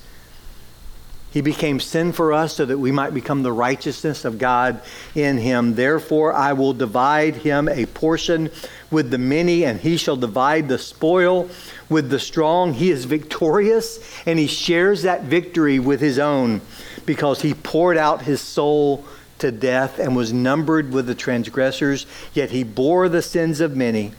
He 1.31 1.41
became 1.41 1.79
sin 1.79 2.11
for 2.11 2.31
us 2.31 2.57
so 2.57 2.65
that 2.65 2.77
we 2.77 2.91
might 2.91 3.11
become 3.11 3.41
the 3.41 3.51
righteousness 3.51 4.23
of 4.23 4.37
God 4.37 4.81
in 5.15 5.39
him. 5.39 5.73
Therefore, 5.73 6.31
I 6.31 6.53
will 6.53 6.73
divide 6.73 7.37
him 7.37 7.67
a 7.67 7.87
portion 7.87 8.51
with 8.91 9.09
the 9.09 9.17
many, 9.17 9.65
and 9.65 9.79
he 9.79 9.97
shall 9.97 10.15
divide 10.15 10.69
the 10.69 10.77
spoil 10.77 11.49
with 11.89 12.11
the 12.11 12.19
strong. 12.19 12.73
He 12.73 12.91
is 12.91 13.05
victorious, 13.05 13.99
and 14.27 14.37
he 14.37 14.45
shares 14.45 15.01
that 15.01 15.23
victory 15.23 15.79
with 15.79 16.01
his 16.01 16.19
own 16.19 16.61
because 17.03 17.41
he 17.41 17.55
poured 17.55 17.97
out 17.97 18.21
his 18.21 18.39
soul 18.39 19.03
to 19.43 19.51
death 19.51 19.99
and 19.99 20.15
was 20.15 20.31
numbered 20.31 20.93
with 20.93 21.05
the 21.05 21.13
transgressors. 21.13 22.05
Yet 22.33 22.51
he 22.51 22.63
bore 22.63 23.09
the 23.09 23.21
sins 23.21 23.59
of 23.59 23.75
many 23.75 24.13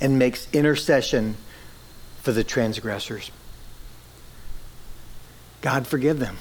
and 0.00 0.20
makes 0.20 0.46
intercession 0.52 1.36
for 2.22 2.30
the 2.30 2.44
transgressors. 2.44 3.32
God 5.62 5.88
forgive 5.88 6.20
them, 6.20 6.36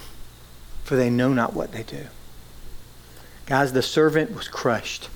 for 0.84 0.96
they 0.96 1.10
know 1.10 1.34
not 1.34 1.56
what 1.56 1.72
they 1.72 1.82
do. 1.82 2.06
Guys, 3.48 3.74
the 3.74 3.82
servant 3.82 4.36
was 4.36 4.48
crushed 4.48 5.10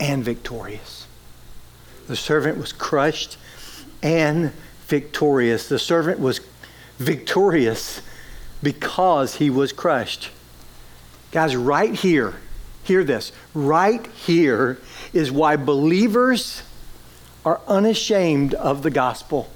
and 0.00 0.24
victorious. 0.24 1.06
The 2.08 2.16
servant 2.16 2.58
was 2.58 2.72
crushed 2.72 3.36
and 4.02 4.52
victorious. 4.86 5.68
The 5.68 5.78
servant 5.78 6.18
was 6.18 6.40
victorious 6.98 8.02
because 8.60 9.36
he 9.36 9.50
was 9.50 9.72
crushed. 9.72 10.30
Guys, 11.32 11.56
right 11.56 11.94
here, 11.94 12.34
hear 12.84 13.02
this. 13.02 13.32
Right 13.54 14.06
here 14.08 14.78
is 15.14 15.32
why 15.32 15.56
believers 15.56 16.62
are 17.44 17.60
unashamed 17.66 18.52
of 18.54 18.82
the 18.82 18.90
gospel 18.90 19.50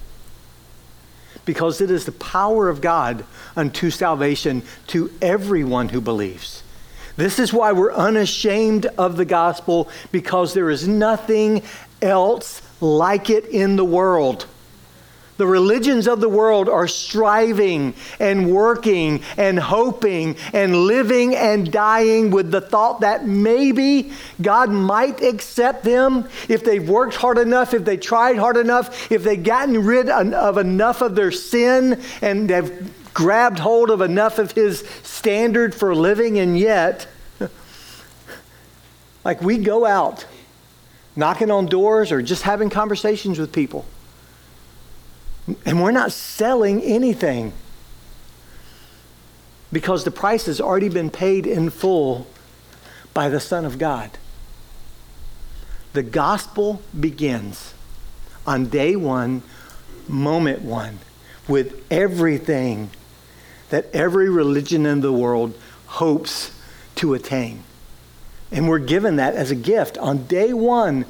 because 1.45 1.81
it 1.81 1.91
is 1.91 2.07
the 2.07 2.13
power 2.13 2.69
of 2.69 2.81
God 2.81 3.25
unto 3.55 3.91
salvation 3.91 4.63
to 4.89 5.13
everyone 5.23 5.91
who 5.91 6.01
believes. 6.01 6.63
This 7.17 7.39
is 7.39 7.53
why 7.53 7.73
we're 7.73 7.93
unashamed 7.93 8.87
of 8.99 9.17
the 9.17 9.25
gospel 9.25 9.89
because 10.11 10.55
there 10.55 10.71
is 10.71 10.89
nothing 10.89 11.63
else 12.03 12.63
like 12.81 13.31
it 13.31 13.45
in 13.47 13.77
the 13.77 13.85
world. 13.85 14.47
The 15.37 15.47
religions 15.47 16.09
of 16.09 16.21
the 16.21 16.29
world 16.31 16.69
are 16.69 16.89
striving 16.89 17.93
and 18.19 18.51
working 18.51 19.23
and 19.37 19.59
hoping 19.59 20.37
and 20.55 20.75
living 20.87 21.35
and 21.37 21.71
dying 21.71 22.31
with 22.31 22.51
the 22.51 22.63
thought 22.63 23.01
that 23.01 23.27
maybe 23.27 24.13
God 24.41 24.71
might 24.71 25.23
accept 25.23 25.85
them 25.85 26.29
if 26.49 26.65
they've 26.65 26.89
worked 26.89 27.17
hard 27.17 27.37
enough, 27.37 27.75
if 27.75 27.85
they 27.85 27.99
tried 27.99 28.39
hard 28.39 28.57
enough, 28.57 29.13
if 29.13 29.25
they've 29.25 29.43
gotten 29.43 29.85
rid 29.85 30.09
of 30.09 30.57
enough 30.57 31.03
of 31.03 31.15
their 31.15 31.33
sin 31.33 32.01
and 32.23 32.49
have 32.49 33.13
grabbed 33.13 33.59
hold 33.59 33.91
of 33.91 34.01
enough 34.01 34.39
of 34.39 34.53
His 34.53 34.89
standard 35.03 35.75
for 35.75 35.95
living. 35.95 36.39
And 36.39 36.59
yet, 36.59 37.07
like 39.25 39.43
we 39.43 39.59
go 39.59 39.85
out 39.85 40.27
knocking 41.15 41.51
on 41.51 41.67
doors 41.67 42.11
or 42.11 42.23
just 42.23 42.43
having 42.43 42.71
conversations 42.71 43.39
with 43.39 43.53
people 43.53 43.85
and 45.65 45.83
we're 45.83 45.93
not 45.93 46.13
selling 46.13 46.83
anything 46.83 47.53
because 49.73 50.05
the 50.05 50.11
price 50.11 50.47
has 50.47 50.61
already 50.61 50.89
been 50.89 51.11
paid 51.11 51.47
in 51.47 51.71
full 51.71 52.27
by 53.15 53.29
the 53.29 53.41
Son 53.41 53.65
of 53.65 53.79
God. 53.79 54.11
The 55.93 56.03
gospel 56.03 56.83
begins 56.99 57.75
on 58.47 58.67
day 58.67 58.97
one, 58.97 59.43
moment 60.09 60.63
one, 60.63 60.99
with 61.49 61.85
everything 61.91 62.91
that 63.71 63.87
every 63.93 64.29
religion 64.29 64.87
in 64.87 65.01
the 65.01 65.13
world 65.13 65.59
hopes 65.87 66.53
to 66.97 67.15
attain. 67.15 67.63
And 68.53 68.69
we're 68.69 68.79
given 68.79 69.17
that 69.17 69.35
as 69.35 69.51
a 69.51 69.57
gift 69.57 69.99
on 69.99 70.27
day 70.27 70.53
one 70.53 71.07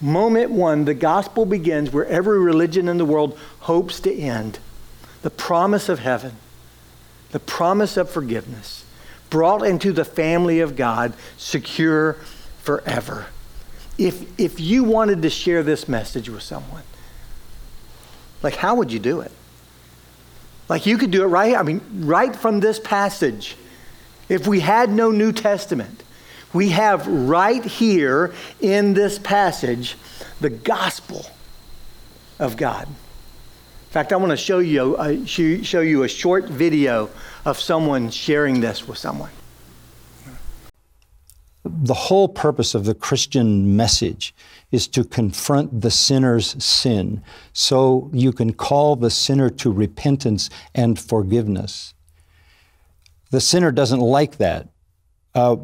Moment 0.00 0.50
one, 0.50 0.86
the 0.86 0.94
gospel 0.94 1.44
begins 1.44 1.92
where 1.92 2.06
every 2.06 2.40
religion 2.40 2.88
in 2.88 2.96
the 2.96 3.04
world 3.04 3.38
hopes 3.60 4.00
to 4.00 4.14
end. 4.14 4.58
The 5.22 5.30
promise 5.30 5.88
of 5.88 5.98
heaven, 5.98 6.36
the 7.32 7.40
promise 7.40 7.96
of 7.96 8.08
forgiveness, 8.08 8.84
brought 9.28 9.62
into 9.62 9.92
the 9.92 10.04
family 10.04 10.60
of 10.60 10.74
God, 10.74 11.12
secure 11.36 12.14
forever. 12.62 13.26
If, 13.98 14.40
if 14.40 14.58
you 14.58 14.84
wanted 14.84 15.20
to 15.22 15.30
share 15.30 15.62
this 15.62 15.86
message 15.86 16.30
with 16.30 16.42
someone, 16.42 16.82
like 18.42 18.56
how 18.56 18.76
would 18.76 18.90
you 18.90 18.98
do 18.98 19.20
it? 19.20 19.32
Like 20.70 20.86
you 20.86 20.96
could 20.96 21.10
do 21.10 21.22
it 21.22 21.26
right, 21.26 21.54
I 21.54 21.62
mean, 21.62 21.82
right 22.06 22.34
from 22.34 22.60
this 22.60 22.78
passage. 22.78 23.56
If 24.28 24.46
we 24.46 24.60
had 24.60 24.88
no 24.88 25.10
New 25.10 25.32
Testament, 25.32 26.04
we 26.52 26.70
have 26.70 27.06
right 27.06 27.64
here 27.64 28.32
in 28.60 28.94
this 28.94 29.18
passage 29.18 29.96
the 30.40 30.50
gospel 30.50 31.26
of 32.38 32.56
God. 32.56 32.88
In 32.88 33.92
fact, 33.92 34.12
I 34.12 34.16
want 34.16 34.30
to 34.30 34.36
show 34.36 34.60
you, 34.60 34.96
uh, 34.96 35.24
show 35.26 35.80
you 35.80 36.04
a 36.04 36.08
short 36.08 36.46
video 36.46 37.10
of 37.44 37.58
someone 37.58 38.10
sharing 38.10 38.60
this 38.60 38.86
with 38.86 38.98
someone. 38.98 39.30
The 41.64 41.94
whole 41.94 42.28
purpose 42.28 42.74
of 42.74 42.84
the 42.84 42.94
Christian 42.94 43.76
message 43.76 44.34
is 44.70 44.86
to 44.88 45.04
confront 45.04 45.80
the 45.80 45.90
sinner's 45.90 46.62
sin 46.62 47.22
so 47.52 48.10
you 48.12 48.32
can 48.32 48.52
call 48.52 48.96
the 48.96 49.10
sinner 49.10 49.50
to 49.50 49.72
repentance 49.72 50.48
and 50.74 50.98
forgiveness. 50.98 51.92
The 53.30 53.40
sinner 53.40 53.72
doesn't 53.72 54.00
like 54.00 54.38
that. 54.38 54.68
Uh, 55.34 55.56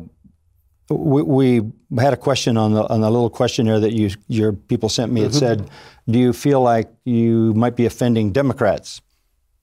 we, 0.88 1.22
we, 1.22 1.72
had 1.98 2.12
a 2.12 2.16
question 2.16 2.56
on 2.56 2.72
the 2.72 2.86
on 2.88 3.00
the 3.00 3.10
little 3.10 3.30
questionnaire 3.30 3.80
that 3.80 3.92
you 3.92 4.10
your 4.28 4.52
people 4.52 4.88
sent 4.88 5.12
me. 5.12 5.22
It 5.22 5.30
mm-hmm. 5.30 5.38
said, 5.38 5.70
"Do 6.08 6.18
you 6.18 6.32
feel 6.32 6.60
like 6.60 6.92
you 7.04 7.54
might 7.54 7.74
be 7.76 7.86
offending 7.86 8.32
Democrats 8.32 9.00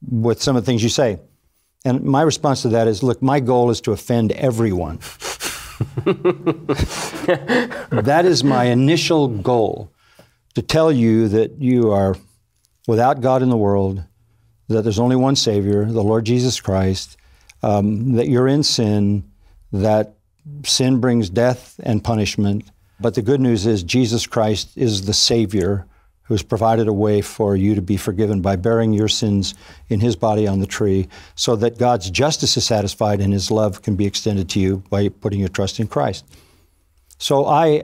with 0.10 0.42
some 0.42 0.56
of 0.58 0.64
the 0.64 0.66
things 0.66 0.84
you 0.84 0.90
say?" 0.90 1.20
And 1.86 2.04
my 2.04 2.22
response 2.22 2.62
to 2.64 2.70
that 2.70 2.88
is, 2.88 3.04
"Look, 3.04 3.22
my 3.22 3.40
goal 3.40 3.70
is 3.70 3.80
to 3.82 3.92
offend 3.94 4.34
everyone. 4.34 4.98
that 7.92 8.24
is 8.26 8.44
my 8.44 8.66
initial 8.66 9.28
goal, 9.30 9.94
to 10.56 10.62
tell 10.62 10.92
you 10.92 11.30
that 11.30 11.58
you 11.60 11.92
are 11.92 12.18
without 12.86 13.22
God 13.22 13.42
in 13.42 13.50
the 13.50 13.58
world, 13.58 14.04
that 14.68 14.82
there's 14.82 15.00
only 15.00 15.16
one 15.16 15.38
Savior, 15.38 15.86
the 15.86 16.04
Lord 16.04 16.26
Jesus 16.26 16.60
Christ, 16.60 17.16
um, 17.62 18.14
that 18.14 18.28
you're 18.28 18.50
in 18.50 18.64
sin, 18.64 19.24
that." 19.72 20.18
Sin 20.66 21.00
brings 21.00 21.30
death 21.30 21.80
and 21.84 22.04
punishment. 22.04 22.66
But 23.00 23.16
the 23.16 23.22
good 23.22 23.42
news 23.42 23.66
is 23.66 23.84
Jesus 23.84 24.28
Christ 24.28 24.78
is 24.78 25.06
the 25.06 25.14
Savior 25.14 25.86
who's 26.26 26.42
provided 26.44 26.88
a 26.88 26.94
way 26.94 27.22
for 27.22 27.56
you 27.56 27.76
to 27.76 27.82
be 27.82 27.98
forgiven 27.98 28.42
by 28.42 28.56
bearing 28.56 28.94
your 28.94 29.10
sins 29.10 29.56
in 29.90 30.00
His 30.00 30.16
body 30.16 30.48
on 30.48 30.62
the 30.62 30.66
tree, 30.66 31.10
so 31.36 31.58
that 31.58 31.78
God's 31.78 32.10
justice 32.10 32.56
is 32.56 32.66
satisfied 32.66 33.20
and 33.20 33.34
His 33.34 33.52
love 33.52 33.82
can 33.82 33.96
be 33.96 34.06
extended 34.06 34.48
to 34.50 34.60
you 34.60 34.84
by 34.90 35.10
putting 35.10 35.42
your 35.42 35.50
trust 35.50 35.82
in 35.82 35.88
Christ. 35.88 36.26
So 37.18 37.46
I, 37.46 37.84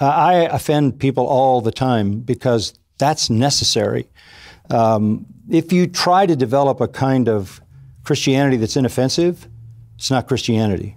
I 0.00 0.48
offend 0.50 0.98
people 0.98 1.26
all 1.26 1.60
the 1.60 1.72
time 1.72 2.20
because 2.20 2.72
That's 2.98 3.28
necessary. 3.28 4.08
Um, 4.70 5.26
if 5.50 5.72
you 5.72 5.86
try 5.86 6.26
to 6.26 6.36
develop 6.36 6.80
a 6.80 6.88
kind 6.88 7.28
of 7.28 7.60
Christianity 8.04 8.56
that's 8.56 8.76
inoffensive, 8.76 9.48
it's 9.96 10.10
not 10.10 10.28
Christianity. 10.28 10.96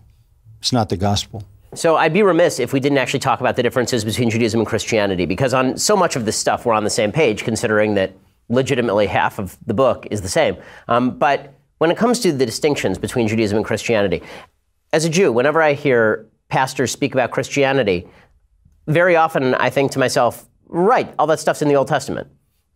It's 0.59 0.73
not 0.73 0.89
the 0.89 0.97
gospel. 0.97 1.43
So 1.73 1.97
I'd 1.97 2.13
be 2.13 2.23
remiss 2.23 2.59
if 2.59 2.73
we 2.73 2.79
didn't 2.79 2.97
actually 2.97 3.19
talk 3.19 3.39
about 3.39 3.55
the 3.55 3.63
differences 3.63 4.05
between 4.05 4.29
Judaism 4.29 4.59
and 4.59 4.67
Christianity, 4.67 5.25
because 5.25 5.53
on 5.53 5.77
so 5.77 5.95
much 5.95 6.15
of 6.15 6.25
this 6.25 6.37
stuff 6.37 6.65
we're 6.65 6.73
on 6.73 6.83
the 6.83 6.89
same 6.89 7.11
page, 7.11 7.43
considering 7.43 7.95
that 7.95 8.13
legitimately 8.49 9.07
half 9.07 9.39
of 9.39 9.57
the 9.65 9.73
book 9.73 10.07
is 10.09 10.21
the 10.21 10.29
same. 10.29 10.55
Um, 10.87 11.17
but 11.17 11.53
when 11.79 11.91
it 11.91 11.97
comes 11.97 12.19
to 12.21 12.31
the 12.31 12.45
distinctions 12.45 12.97
between 12.97 13.27
Judaism 13.27 13.57
and 13.57 13.65
Christianity, 13.65 14.23
as 14.93 15.05
a 15.05 15.09
Jew, 15.09 15.31
whenever 15.31 15.61
I 15.61 15.73
hear 15.73 16.25
pastors 16.47 16.91
speak 16.91 17.13
about 17.13 17.31
Christianity, 17.31 18.07
very 18.87 19.17
often 19.17 19.53
I 19.55 19.69
think 19.69 19.91
to 19.91 19.99
myself, 19.99 20.47
right, 20.67 21.13
all 21.19 21.27
that 21.27 21.39
stuff's 21.39 21.61
in 21.61 21.67
the 21.67 21.75
Old 21.75 21.89
Testament. 21.89 22.29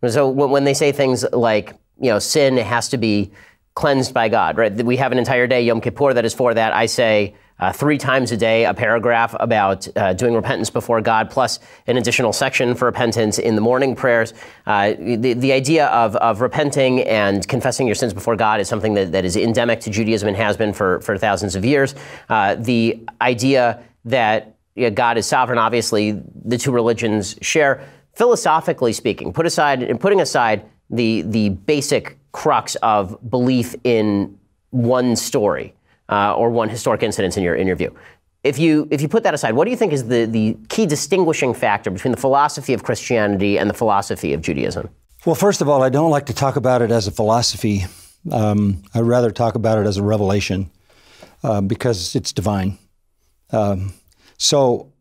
So 0.06 0.28
when 0.28 0.64
they 0.64 0.74
say 0.74 0.92
things 0.92 1.24
like, 1.32 1.74
you 1.98 2.10
know, 2.10 2.18
sin 2.18 2.56
has 2.58 2.88
to 2.90 2.98
be 2.98 3.30
cleansed 3.74 4.12
by 4.12 4.28
God, 4.28 4.58
right? 4.58 4.72
We 4.84 4.96
have 4.98 5.12
an 5.12 5.18
entire 5.18 5.46
day, 5.46 5.62
Yom 5.62 5.80
Kippur, 5.80 6.14
that 6.14 6.24
is 6.24 6.34
for 6.34 6.52
that. 6.52 6.74
I 6.74 6.86
say 6.86 7.34
uh, 7.58 7.72
three 7.72 7.96
times 7.96 8.32
a 8.32 8.36
day 8.36 8.64
a 8.64 8.74
paragraph 8.74 9.36
about 9.38 9.86
uh, 9.96 10.12
doing 10.12 10.34
repentance 10.34 10.68
before 10.68 11.00
God, 11.00 11.30
plus 11.30 11.60
an 11.86 11.96
additional 11.96 12.32
section 12.32 12.74
for 12.74 12.86
repentance 12.86 13.38
in 13.38 13.54
the 13.54 13.60
morning 13.60 13.94
prayers. 13.94 14.34
Uh, 14.66 14.94
the, 14.98 15.34
the 15.34 15.52
idea 15.52 15.86
of, 15.86 16.16
of 16.16 16.40
repenting 16.40 17.02
and 17.02 17.46
confessing 17.46 17.86
your 17.86 17.94
sins 17.94 18.12
before 18.12 18.36
God 18.36 18.60
is 18.60 18.68
something 18.68 18.94
that, 18.94 19.12
that 19.12 19.24
is 19.24 19.36
endemic 19.36 19.80
to 19.82 19.90
Judaism 19.90 20.28
and 20.28 20.36
has 20.36 20.56
been 20.56 20.72
for, 20.72 21.00
for 21.02 21.16
thousands 21.16 21.54
of 21.54 21.64
years. 21.64 21.94
Uh, 22.28 22.56
the 22.56 23.00
idea 23.20 23.82
that 24.06 24.56
you 24.74 24.84
know, 24.84 24.90
God 24.90 25.16
is 25.16 25.26
sovereign, 25.26 25.58
obviously, 25.58 26.20
the 26.44 26.58
two 26.58 26.72
religions 26.72 27.36
share. 27.42 27.86
Philosophically 28.14 28.92
speaking, 28.92 29.32
put 29.32 29.46
aside 29.46 29.82
and 29.82 30.00
putting 30.00 30.20
aside 30.20 30.68
the 30.92 31.22
the 31.22 31.48
basic 31.50 32.18
crux 32.32 32.74
of 32.76 33.18
belief 33.30 33.74
in 33.84 34.38
one 34.70 35.16
story 35.16 35.74
uh, 36.08 36.34
or 36.34 36.50
one 36.50 36.68
historic 36.68 37.02
incident 37.02 37.36
in 37.36 37.42
your 37.42 37.54
in 37.54 37.66
your 37.66 37.76
view. 37.76 37.94
If 38.44 38.58
you 38.58 38.88
if 38.90 39.00
you 39.00 39.08
put 39.08 39.22
that 39.22 39.34
aside, 39.34 39.54
what 39.54 39.64
do 39.64 39.70
you 39.70 39.76
think 39.76 39.92
is 39.92 40.06
the 40.06 40.26
the 40.26 40.56
key 40.68 40.86
distinguishing 40.86 41.54
factor 41.54 41.90
between 41.90 42.12
the 42.12 42.20
philosophy 42.20 42.72
of 42.74 42.82
Christianity 42.82 43.58
and 43.58 43.68
the 43.70 43.74
philosophy 43.74 44.32
of 44.32 44.42
Judaism? 44.42 44.88
Well, 45.24 45.36
first 45.36 45.60
of 45.60 45.68
all, 45.68 45.82
I 45.82 45.88
don't 45.88 46.10
like 46.10 46.26
to 46.26 46.34
talk 46.34 46.56
about 46.56 46.82
it 46.82 46.90
as 46.90 47.06
a 47.06 47.12
philosophy. 47.12 47.84
Um, 48.30 48.82
I'd 48.94 49.02
rather 49.02 49.30
talk 49.30 49.54
about 49.54 49.78
it 49.78 49.86
as 49.86 49.96
a 49.96 50.02
revelation 50.02 50.70
uh, 51.44 51.60
because 51.60 52.16
it's 52.16 52.32
divine. 52.32 52.78
Um, 53.50 53.94
so, 54.36 54.92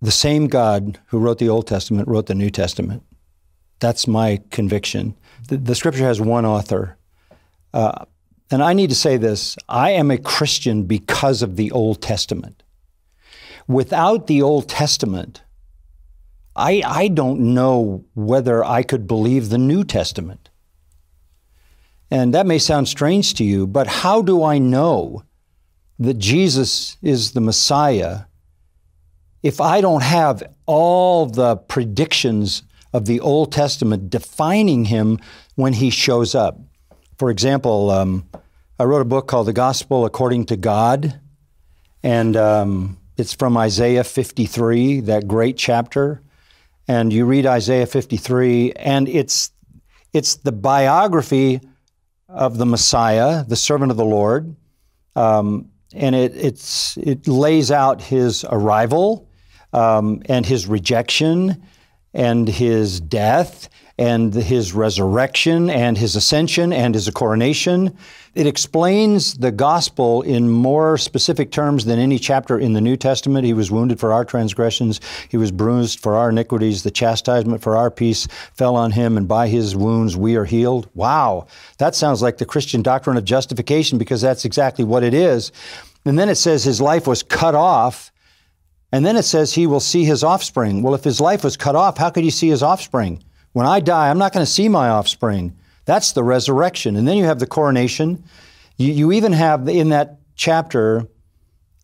the 0.00 0.10
same 0.10 0.48
God 0.48 0.98
who 1.06 1.18
wrote 1.18 1.38
the 1.38 1.48
Old 1.48 1.66
Testament 1.68 2.08
wrote 2.08 2.26
the 2.26 2.34
New 2.34 2.50
Testament. 2.50 3.04
That's 3.78 4.08
my 4.08 4.40
conviction. 4.50 5.14
The, 5.48 5.56
the 5.56 5.74
Scripture 5.74 6.04
has 6.04 6.20
one 6.20 6.46
author. 6.46 6.96
Uh, 7.72 8.04
and 8.50 8.62
I 8.62 8.72
need 8.72 8.90
to 8.90 8.96
say 8.96 9.16
this 9.16 9.56
I 9.68 9.90
am 9.90 10.10
a 10.10 10.18
Christian 10.18 10.84
because 10.84 11.42
of 11.42 11.56
the 11.56 11.70
Old 11.70 12.02
Testament. 12.02 12.62
Without 13.68 14.26
the 14.26 14.42
Old 14.42 14.68
Testament, 14.68 15.42
I, 16.56 16.82
I 16.84 17.08
don't 17.08 17.54
know 17.54 18.04
whether 18.14 18.64
I 18.64 18.82
could 18.82 19.06
believe 19.06 19.48
the 19.48 19.58
New 19.58 19.84
Testament. 19.84 20.50
And 22.10 22.34
that 22.34 22.46
may 22.46 22.58
sound 22.58 22.88
strange 22.88 23.34
to 23.34 23.44
you, 23.44 23.68
but 23.68 23.86
how 23.86 24.20
do 24.20 24.42
I 24.42 24.58
know 24.58 25.22
that 26.00 26.18
Jesus 26.18 26.96
is 27.02 27.32
the 27.32 27.40
Messiah 27.40 28.22
if 29.42 29.60
I 29.60 29.80
don't 29.80 30.02
have 30.02 30.42
all 30.66 31.26
the 31.26 31.56
predictions 31.56 32.62
of 32.92 33.06
the 33.06 33.20
Old 33.20 33.52
Testament 33.52 34.10
defining 34.10 34.86
him 34.86 35.18
when 35.54 35.74
he 35.74 35.90
shows 35.90 36.34
up? 36.34 36.58
For 37.18 37.30
example, 37.30 37.90
um, 37.90 38.28
I 38.78 38.84
wrote 38.84 39.02
a 39.02 39.06
book 39.06 39.28
called 39.28 39.46
The 39.46 39.52
Gospel 39.52 40.04
According 40.04 40.46
to 40.46 40.56
God, 40.56 41.20
and 42.02 42.36
um, 42.36 42.98
it's 43.16 43.34
from 43.34 43.56
Isaiah 43.56 44.04
53, 44.04 45.00
that 45.00 45.28
great 45.28 45.58
chapter. 45.58 46.22
And 46.88 47.12
you 47.12 47.26
read 47.26 47.46
Isaiah 47.46 47.86
53, 47.86 48.72
and 48.72 49.08
it's 49.08 49.52
it's 50.12 50.36
the 50.36 50.50
biography 50.52 51.60
of 52.28 52.58
the 52.58 52.66
Messiah, 52.66 53.44
the 53.44 53.54
servant 53.54 53.90
of 53.90 53.96
the 53.96 54.04
Lord, 54.04 54.56
um, 55.14 55.70
and 55.92 56.14
it 56.14 56.34
it's 56.34 56.96
it 56.96 57.28
lays 57.28 57.70
out 57.70 58.00
his 58.00 58.44
arrival 58.48 59.28
um, 59.72 60.22
and 60.26 60.46
his 60.46 60.66
rejection 60.66 61.62
and 62.12 62.48
his 62.48 63.00
death 63.00 63.68
and 64.00 64.32
his 64.32 64.72
resurrection 64.72 65.68
and 65.68 65.98
his 65.98 66.16
ascension 66.16 66.72
and 66.72 66.94
his 66.94 67.10
coronation. 67.10 67.94
It 68.34 68.46
explains 68.46 69.34
the 69.34 69.50
gospel 69.50 70.22
in 70.22 70.48
more 70.48 70.96
specific 70.96 71.50
terms 71.50 71.84
than 71.84 71.98
any 71.98 72.18
chapter 72.18 72.58
in 72.58 72.72
the 72.72 72.80
New 72.80 72.96
Testament. 72.96 73.44
He 73.44 73.52
was 73.52 73.70
wounded 73.70 74.00
for 74.00 74.12
our 74.12 74.24
transgressions, 74.24 75.00
he 75.28 75.36
was 75.36 75.52
bruised 75.52 76.00
for 76.00 76.16
our 76.16 76.30
iniquities. 76.30 76.82
The 76.82 76.90
chastisement 76.90 77.60
for 77.60 77.76
our 77.76 77.90
peace 77.90 78.26
fell 78.54 78.74
on 78.74 78.92
him, 78.92 79.18
and 79.18 79.28
by 79.28 79.48
his 79.48 79.76
wounds 79.76 80.16
we 80.16 80.34
are 80.36 80.46
healed. 80.46 80.88
Wow, 80.94 81.46
that 81.76 81.94
sounds 81.94 82.22
like 82.22 82.38
the 82.38 82.46
Christian 82.46 82.80
doctrine 82.80 83.18
of 83.18 83.24
justification 83.26 83.98
because 83.98 84.22
that's 84.22 84.46
exactly 84.46 84.84
what 84.84 85.02
it 85.02 85.12
is. 85.12 85.52
And 86.06 86.18
then 86.18 86.30
it 86.30 86.36
says 86.36 86.64
his 86.64 86.80
life 86.80 87.06
was 87.06 87.22
cut 87.22 87.54
off. 87.54 88.10
And 88.92 89.06
then 89.06 89.16
it 89.16 89.22
says 89.22 89.54
he 89.54 89.66
will 89.66 89.80
see 89.80 90.04
his 90.04 90.24
offspring. 90.24 90.82
Well, 90.82 90.94
if 90.94 91.04
his 91.04 91.20
life 91.20 91.44
was 91.44 91.56
cut 91.56 91.76
off, 91.76 91.96
how 91.96 92.10
could 92.10 92.24
he 92.24 92.30
see 92.30 92.48
his 92.48 92.62
offspring? 92.62 93.22
When 93.52 93.66
I 93.66 93.80
die, 93.80 94.10
I'm 94.10 94.18
not 94.18 94.32
going 94.32 94.44
to 94.44 94.50
see 94.50 94.68
my 94.68 94.88
offspring. 94.88 95.56
That's 95.84 96.12
the 96.12 96.24
resurrection. 96.24 96.96
And 96.96 97.06
then 97.06 97.16
you 97.16 97.24
have 97.24 97.38
the 97.38 97.46
coronation. 97.46 98.24
You, 98.76 98.92
you 98.92 99.12
even 99.12 99.32
have 99.32 99.68
in 99.68 99.90
that 99.90 100.18
chapter 100.34 101.06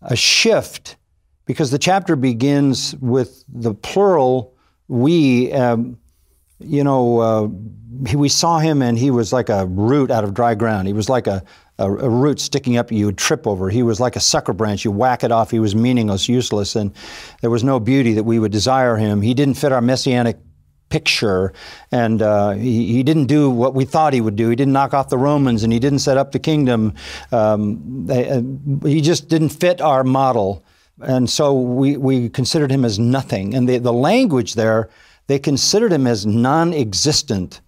a 0.02 0.16
shift 0.16 0.96
because 1.44 1.70
the 1.70 1.78
chapter 1.78 2.16
begins 2.16 2.94
with 2.96 3.44
the 3.48 3.74
plural 3.74 4.54
we. 4.88 5.52
Um, 5.52 5.98
you 6.58 6.82
know, 6.82 7.18
uh, 7.20 7.48
we 8.14 8.28
saw 8.28 8.58
him 8.58 8.82
and 8.82 8.98
he 8.98 9.10
was 9.10 9.32
like 9.32 9.48
a 9.48 9.66
root 9.66 10.10
out 10.10 10.24
of 10.24 10.34
dry 10.34 10.54
ground. 10.54 10.86
He 10.86 10.94
was 10.94 11.08
like 11.08 11.26
a, 11.26 11.42
a, 11.78 11.90
a, 11.90 12.08
root 12.08 12.40
sticking 12.40 12.76
up 12.76 12.90
you 12.90 13.06
would 13.06 13.18
trip 13.18 13.46
over. 13.46 13.68
He 13.68 13.82
was 13.82 14.00
like 14.00 14.16
a 14.16 14.20
sucker 14.20 14.52
branch. 14.52 14.84
You 14.84 14.90
whack 14.90 15.22
it 15.24 15.32
off. 15.32 15.50
He 15.50 15.60
was 15.60 15.74
meaningless, 15.74 16.28
useless, 16.28 16.74
and 16.74 16.92
there 17.40 17.50
was 17.50 17.62
no 17.62 17.78
beauty 17.78 18.14
that 18.14 18.24
we 18.24 18.38
would 18.38 18.52
desire 18.52 18.96
him. 18.96 19.20
He 19.20 19.34
didn't 19.34 19.54
fit 19.54 19.72
our 19.72 19.82
messianic 19.82 20.38
picture, 20.88 21.52
and 21.90 22.22
uh, 22.22 22.52
he, 22.52 22.92
he, 22.92 23.02
didn't 23.02 23.26
do 23.26 23.50
what 23.50 23.74
we 23.74 23.84
thought 23.84 24.12
he 24.12 24.20
would 24.20 24.36
do. 24.36 24.48
He 24.48 24.56
didn't 24.56 24.72
knock 24.72 24.94
off 24.94 25.08
the 25.08 25.18
Romans, 25.18 25.64
and 25.64 25.72
he 25.72 25.78
didn't 25.78 25.98
set 25.98 26.16
up 26.16 26.32
the 26.32 26.38
kingdom. 26.38 26.94
Um, 27.32 28.06
they, 28.06 28.28
uh, 28.28 28.42
he 28.84 29.00
just 29.00 29.28
didn't 29.28 29.48
fit 29.50 29.80
our 29.80 30.04
model, 30.04 30.64
and 31.00 31.28
so 31.28 31.52
we, 31.54 31.96
we 31.96 32.28
considered 32.28 32.70
him 32.70 32.84
as 32.84 32.98
nothing. 32.98 33.54
And 33.54 33.68
the, 33.68 33.78
the 33.78 33.92
language 33.92 34.54
there, 34.54 34.88
they 35.26 35.38
considered 35.38 35.92
him 35.92 36.06
as 36.06 36.24
non-existent, 36.24 37.60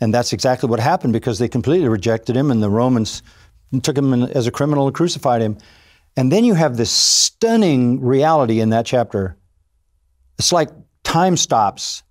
and 0.00 0.12
that's 0.12 0.32
exactly 0.32 0.68
what 0.68 0.80
happened 0.80 1.12
because 1.12 1.38
they 1.38 1.48
completely 1.48 1.88
rejected 1.88 2.36
him, 2.36 2.50
and 2.50 2.62
the 2.62 2.70
Romans 2.70 3.22
took 3.80 3.96
him 3.96 4.12
as 4.12 4.46
a 4.46 4.50
criminal 4.50 4.86
and 4.86 4.94
crucified 4.94 5.40
him. 5.40 5.58
And 6.16 6.30
then 6.30 6.44
you 6.44 6.54
have 6.54 6.76
this 6.76 6.90
stunning 6.90 8.00
reality 8.00 8.60
in 8.60 8.70
that 8.70 8.84
chapter. 8.86 9.36
It's 10.38 10.52
like 10.52 10.68
time 11.04 11.36
stops 11.36 12.02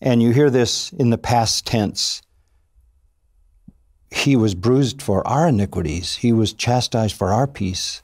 and 0.00 0.22
you 0.22 0.30
hear 0.30 0.50
this 0.50 0.92
in 0.92 1.10
the 1.10 1.18
past 1.18 1.66
tense. 1.66 2.22
He 4.10 4.36
was 4.36 4.54
bruised 4.54 5.02
for 5.02 5.26
our 5.26 5.48
iniquities, 5.48 6.16
he 6.16 6.32
was 6.32 6.52
chastised 6.52 7.16
for 7.16 7.32
our 7.32 7.46
peace. 7.46 8.02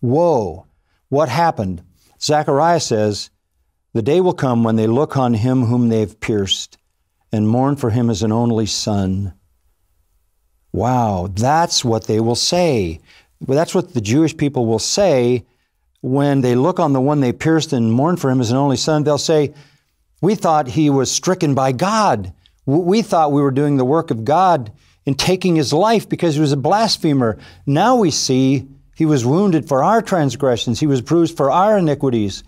Whoa, 0.00 0.66
what 1.08 1.28
happened? 1.28 1.82
Zechariah 2.20 2.80
says, 2.80 3.30
The 3.92 4.02
day 4.02 4.20
will 4.20 4.34
come 4.34 4.64
when 4.64 4.76
they 4.76 4.86
look 4.86 5.16
on 5.16 5.34
him 5.34 5.64
whom 5.64 5.88
they've 5.88 6.18
pierced 6.20 6.78
and 7.32 7.48
mourn 7.48 7.76
for 7.76 7.90
him 7.90 8.10
as 8.10 8.22
an 8.22 8.32
only 8.32 8.66
son. 8.66 9.34
Wow, 10.74 11.28
that's 11.32 11.84
what 11.84 12.08
they 12.08 12.18
will 12.18 12.34
say. 12.34 12.98
That's 13.40 13.76
what 13.76 13.94
the 13.94 14.00
Jewish 14.00 14.36
people 14.36 14.66
will 14.66 14.80
say 14.80 15.44
when 16.00 16.40
they 16.40 16.56
look 16.56 16.80
on 16.80 16.92
the 16.92 17.00
one 17.00 17.20
they 17.20 17.32
pierced 17.32 17.72
and 17.72 17.92
mourn 17.92 18.16
for 18.16 18.28
him 18.28 18.40
as 18.40 18.50
an 18.50 18.56
only 18.56 18.76
son. 18.76 19.04
They'll 19.04 19.16
say, 19.16 19.54
we 20.20 20.34
thought 20.34 20.66
he 20.66 20.90
was 20.90 21.12
stricken 21.12 21.54
by 21.54 21.70
God. 21.70 22.32
We 22.66 23.02
thought 23.02 23.30
we 23.30 23.40
were 23.40 23.52
doing 23.52 23.76
the 23.76 23.84
work 23.84 24.10
of 24.10 24.24
God 24.24 24.72
in 25.06 25.14
taking 25.14 25.54
his 25.54 25.72
life 25.72 26.08
because 26.08 26.34
he 26.34 26.40
was 26.40 26.50
a 26.50 26.56
blasphemer. 26.56 27.38
Now 27.66 27.94
we 27.94 28.10
see 28.10 28.66
he 28.96 29.06
was 29.06 29.24
wounded 29.24 29.68
for 29.68 29.84
our 29.84 30.02
transgressions, 30.02 30.80
he 30.80 30.88
was 30.88 31.00
bruised 31.00 31.36
for 31.36 31.52
our 31.52 31.78
iniquities. 31.78 32.42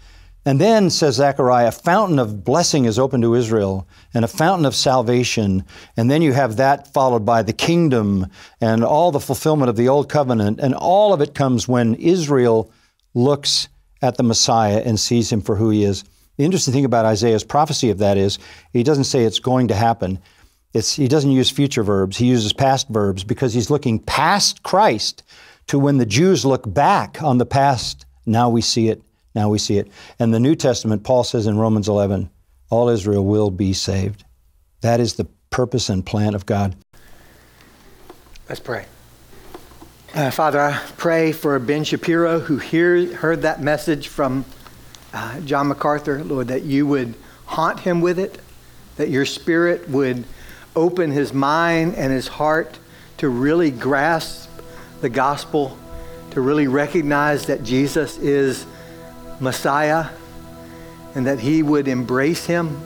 And 0.47 0.61
then, 0.61 0.91
says 0.91 1.17
Zechariah, 1.17 1.69
a 1.69 1.73
fountain 1.73 2.21
of 2.21 2.45
blessing 2.45 2.85
is 2.85 3.01
open 3.01 3.21
to 3.23 3.35
Israel 3.35 3.89
and 4.15 4.25
a 4.25 4.29
fountain 4.29 4.65
of 4.65 4.77
salvation. 4.77 5.65
And 5.97 6.09
then 6.09 6.23
you 6.23 6.33
have 6.35 6.57
that 6.57 6.93
followed 6.95 7.27
by 7.27 7.43
the 7.43 7.53
kingdom 7.53 8.29
and 8.61 8.85
all 8.85 9.11
the 9.11 9.19
fulfillment 9.19 9.69
of 9.69 9.77
the 9.77 9.89
old 9.89 10.09
covenant. 10.09 10.61
And 10.61 10.73
all 10.73 11.13
of 11.13 11.21
it 11.21 11.35
comes 11.35 11.67
when 11.67 11.97
Israel 11.97 12.71
looks 13.13 13.69
at 14.01 14.17
the 14.19 14.23
Messiah 14.23 14.83
and 14.87 15.01
sees 15.01 15.33
him 15.33 15.41
for 15.41 15.57
who 15.57 15.71
he 15.71 15.83
is. 15.83 16.05
The 16.37 16.45
interesting 16.45 16.73
thing 16.73 16.85
about 16.85 17.07
Isaiah's 17.07 17.43
prophecy 17.43 17.91
of 17.91 17.99
that 17.99 18.17
is 18.17 18.39
he 18.73 18.85
doesn't 18.85 19.05
say 19.05 19.25
it's 19.25 19.41
going 19.41 19.67
to 19.69 19.75
happen. 19.75 20.21
It's, 20.73 20.95
he 20.95 21.09
doesn't 21.09 21.31
use 21.33 21.51
future 21.51 21.83
verbs, 21.83 22.19
he 22.19 22.27
uses 22.27 22.53
past 22.53 22.89
verbs 22.89 23.25
because 23.25 23.53
he's 23.53 23.71
looking 23.71 23.99
past 23.99 24.63
Christ 24.63 25.25
to 25.69 25.79
when 25.79 25.97
the 25.97 26.07
Jews 26.07 26.45
look 26.45 26.73
back 26.73 27.21
on 27.21 27.39
the 27.39 27.47
past. 27.47 28.05
Now 28.27 28.51
we 28.51 28.61
see 28.61 28.89
it, 28.89 29.03
now 29.37 29.51
we 29.51 29.59
see 29.59 29.77
it. 29.79 29.89
And 30.19 30.35
the 30.35 30.41
New 30.41 30.57
Testament, 30.57 31.05
Paul 31.05 31.23
says 31.23 31.47
in 31.47 31.59
Romans 31.59 31.89
11, 31.89 32.31
all 32.71 32.89
Israel 32.89 33.25
will 33.25 33.51
be 33.51 33.75
saved. 33.75 34.25
That 34.81 34.99
is 34.99 35.15
the 35.15 35.27
purpose 35.51 35.91
and 35.91 36.05
plan 36.05 36.35
of 36.35 36.47
God. 36.47 36.75
Let's 38.49 38.61
pray. 38.61 38.87
Uh, 40.15 40.31
Father, 40.31 40.59
I 40.59 40.81
pray 40.97 41.33
for 41.33 41.59
Ben 41.59 41.85
Shapiro 41.85 42.41
who 42.41 42.57
hear, 42.57 43.15
heard 43.15 43.43
that 43.43 43.61
message 43.61 44.09
from 44.09 44.47
uh, 45.13 45.41
John 45.41 45.69
MacArthur, 45.69 46.25
Lord, 46.25 46.49
that 46.49 46.63
you 46.63 46.87
would 46.87 47.15
haunt 47.45 47.81
him 47.81 48.01
with 48.01 48.19
it, 48.19 48.41
that 48.97 49.11
your 49.11 49.27
spirit 49.27 49.89
would 49.91 50.25
open 50.75 51.11
his 51.11 51.35
mind 51.35 51.95
and 51.95 52.11
his 52.11 52.29
heart 52.29 52.79
to 53.19 53.29
really 53.29 53.71
grasp 53.71 54.49
the 55.03 55.11
gospel, 55.11 55.77
to 56.31 56.41
really 56.41 56.67
recognize 56.67 57.47
that 57.47 57.63
Jesus 57.63 58.17
is 58.19 58.67
Messiah, 59.41 60.07
and 61.15 61.27
that 61.27 61.41
he 61.41 61.63
would 61.63 61.89
embrace 61.89 62.45
him 62.47 62.81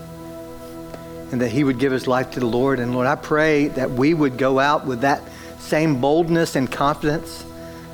and 1.32 1.40
that 1.40 1.50
he 1.50 1.64
would 1.64 1.78
give 1.78 1.92
his 1.92 2.06
life 2.06 2.32
to 2.32 2.40
the 2.40 2.46
Lord. 2.46 2.80
And 2.80 2.92
Lord, 2.92 3.06
I 3.06 3.14
pray 3.14 3.68
that 3.68 3.90
we 3.90 4.14
would 4.14 4.36
go 4.36 4.58
out 4.58 4.86
with 4.86 5.02
that 5.02 5.22
same 5.58 6.00
boldness 6.00 6.56
and 6.56 6.70
confidence 6.70 7.44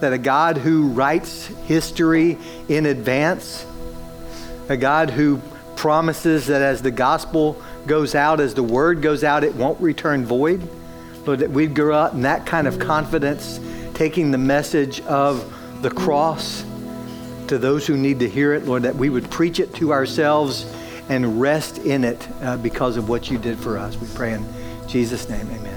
that 0.01 0.13
a 0.13 0.19
God 0.19 0.59
who 0.59 0.89
writes 0.89 1.47
history 1.65 2.39
in 2.69 2.87
advance, 2.87 3.67
a 4.69 4.77
God 4.77 5.11
who 5.11 5.41
promises 5.77 6.47
that 6.47 6.63
as 6.63 6.83
the 6.83 6.91
gospel 6.91 7.61
goes 7.87 8.15
out, 8.15 8.41
as 8.41 8.55
the 8.55 8.63
word 8.63 9.03
goes 9.03 9.25
out, 9.25 9.45
it 9.45 9.55
won't 9.55 9.81
return 9.81 10.25
void. 10.25 10.67
Lord, 11.27 11.41
that 11.41 11.51
we'd 11.51 11.75
grow 11.75 11.97
up 11.97 12.15
in 12.15 12.23
that 12.23 12.47
kind 12.47 12.67
of 12.67 12.79
confidence, 12.79 13.61
taking 13.95 14.31
the 14.31 14.39
message 14.39 15.01
of 15.03 15.53
the 15.83 15.91
cross 15.91 16.65
to 17.49 17.59
those 17.59 17.87
who 17.87 17.97
need 17.97 18.21
to 18.21 18.29
hear 18.29 18.55
it, 18.55 18.65
Lord, 18.65 18.83
that 18.83 18.97
we 18.97 19.11
would 19.11 19.31
preach 19.31 19.61
it 19.61 19.75
to 19.77 19.93
ourselves 19.93 20.65
and 21.09 21.41
rest 21.41 21.79
in 21.79 22.05
it 22.05 22.29
uh, 22.43 22.57
because 22.57 22.97
of 22.97 23.09
what 23.09 23.31
you 23.31 23.39
did 23.39 23.59
for 23.59 23.79
us. 23.79 23.97
We 23.97 24.09
pray 24.15 24.35
in 24.35 24.47
Jesus' 24.89 25.29
name, 25.29 25.49
amen. 25.51 25.76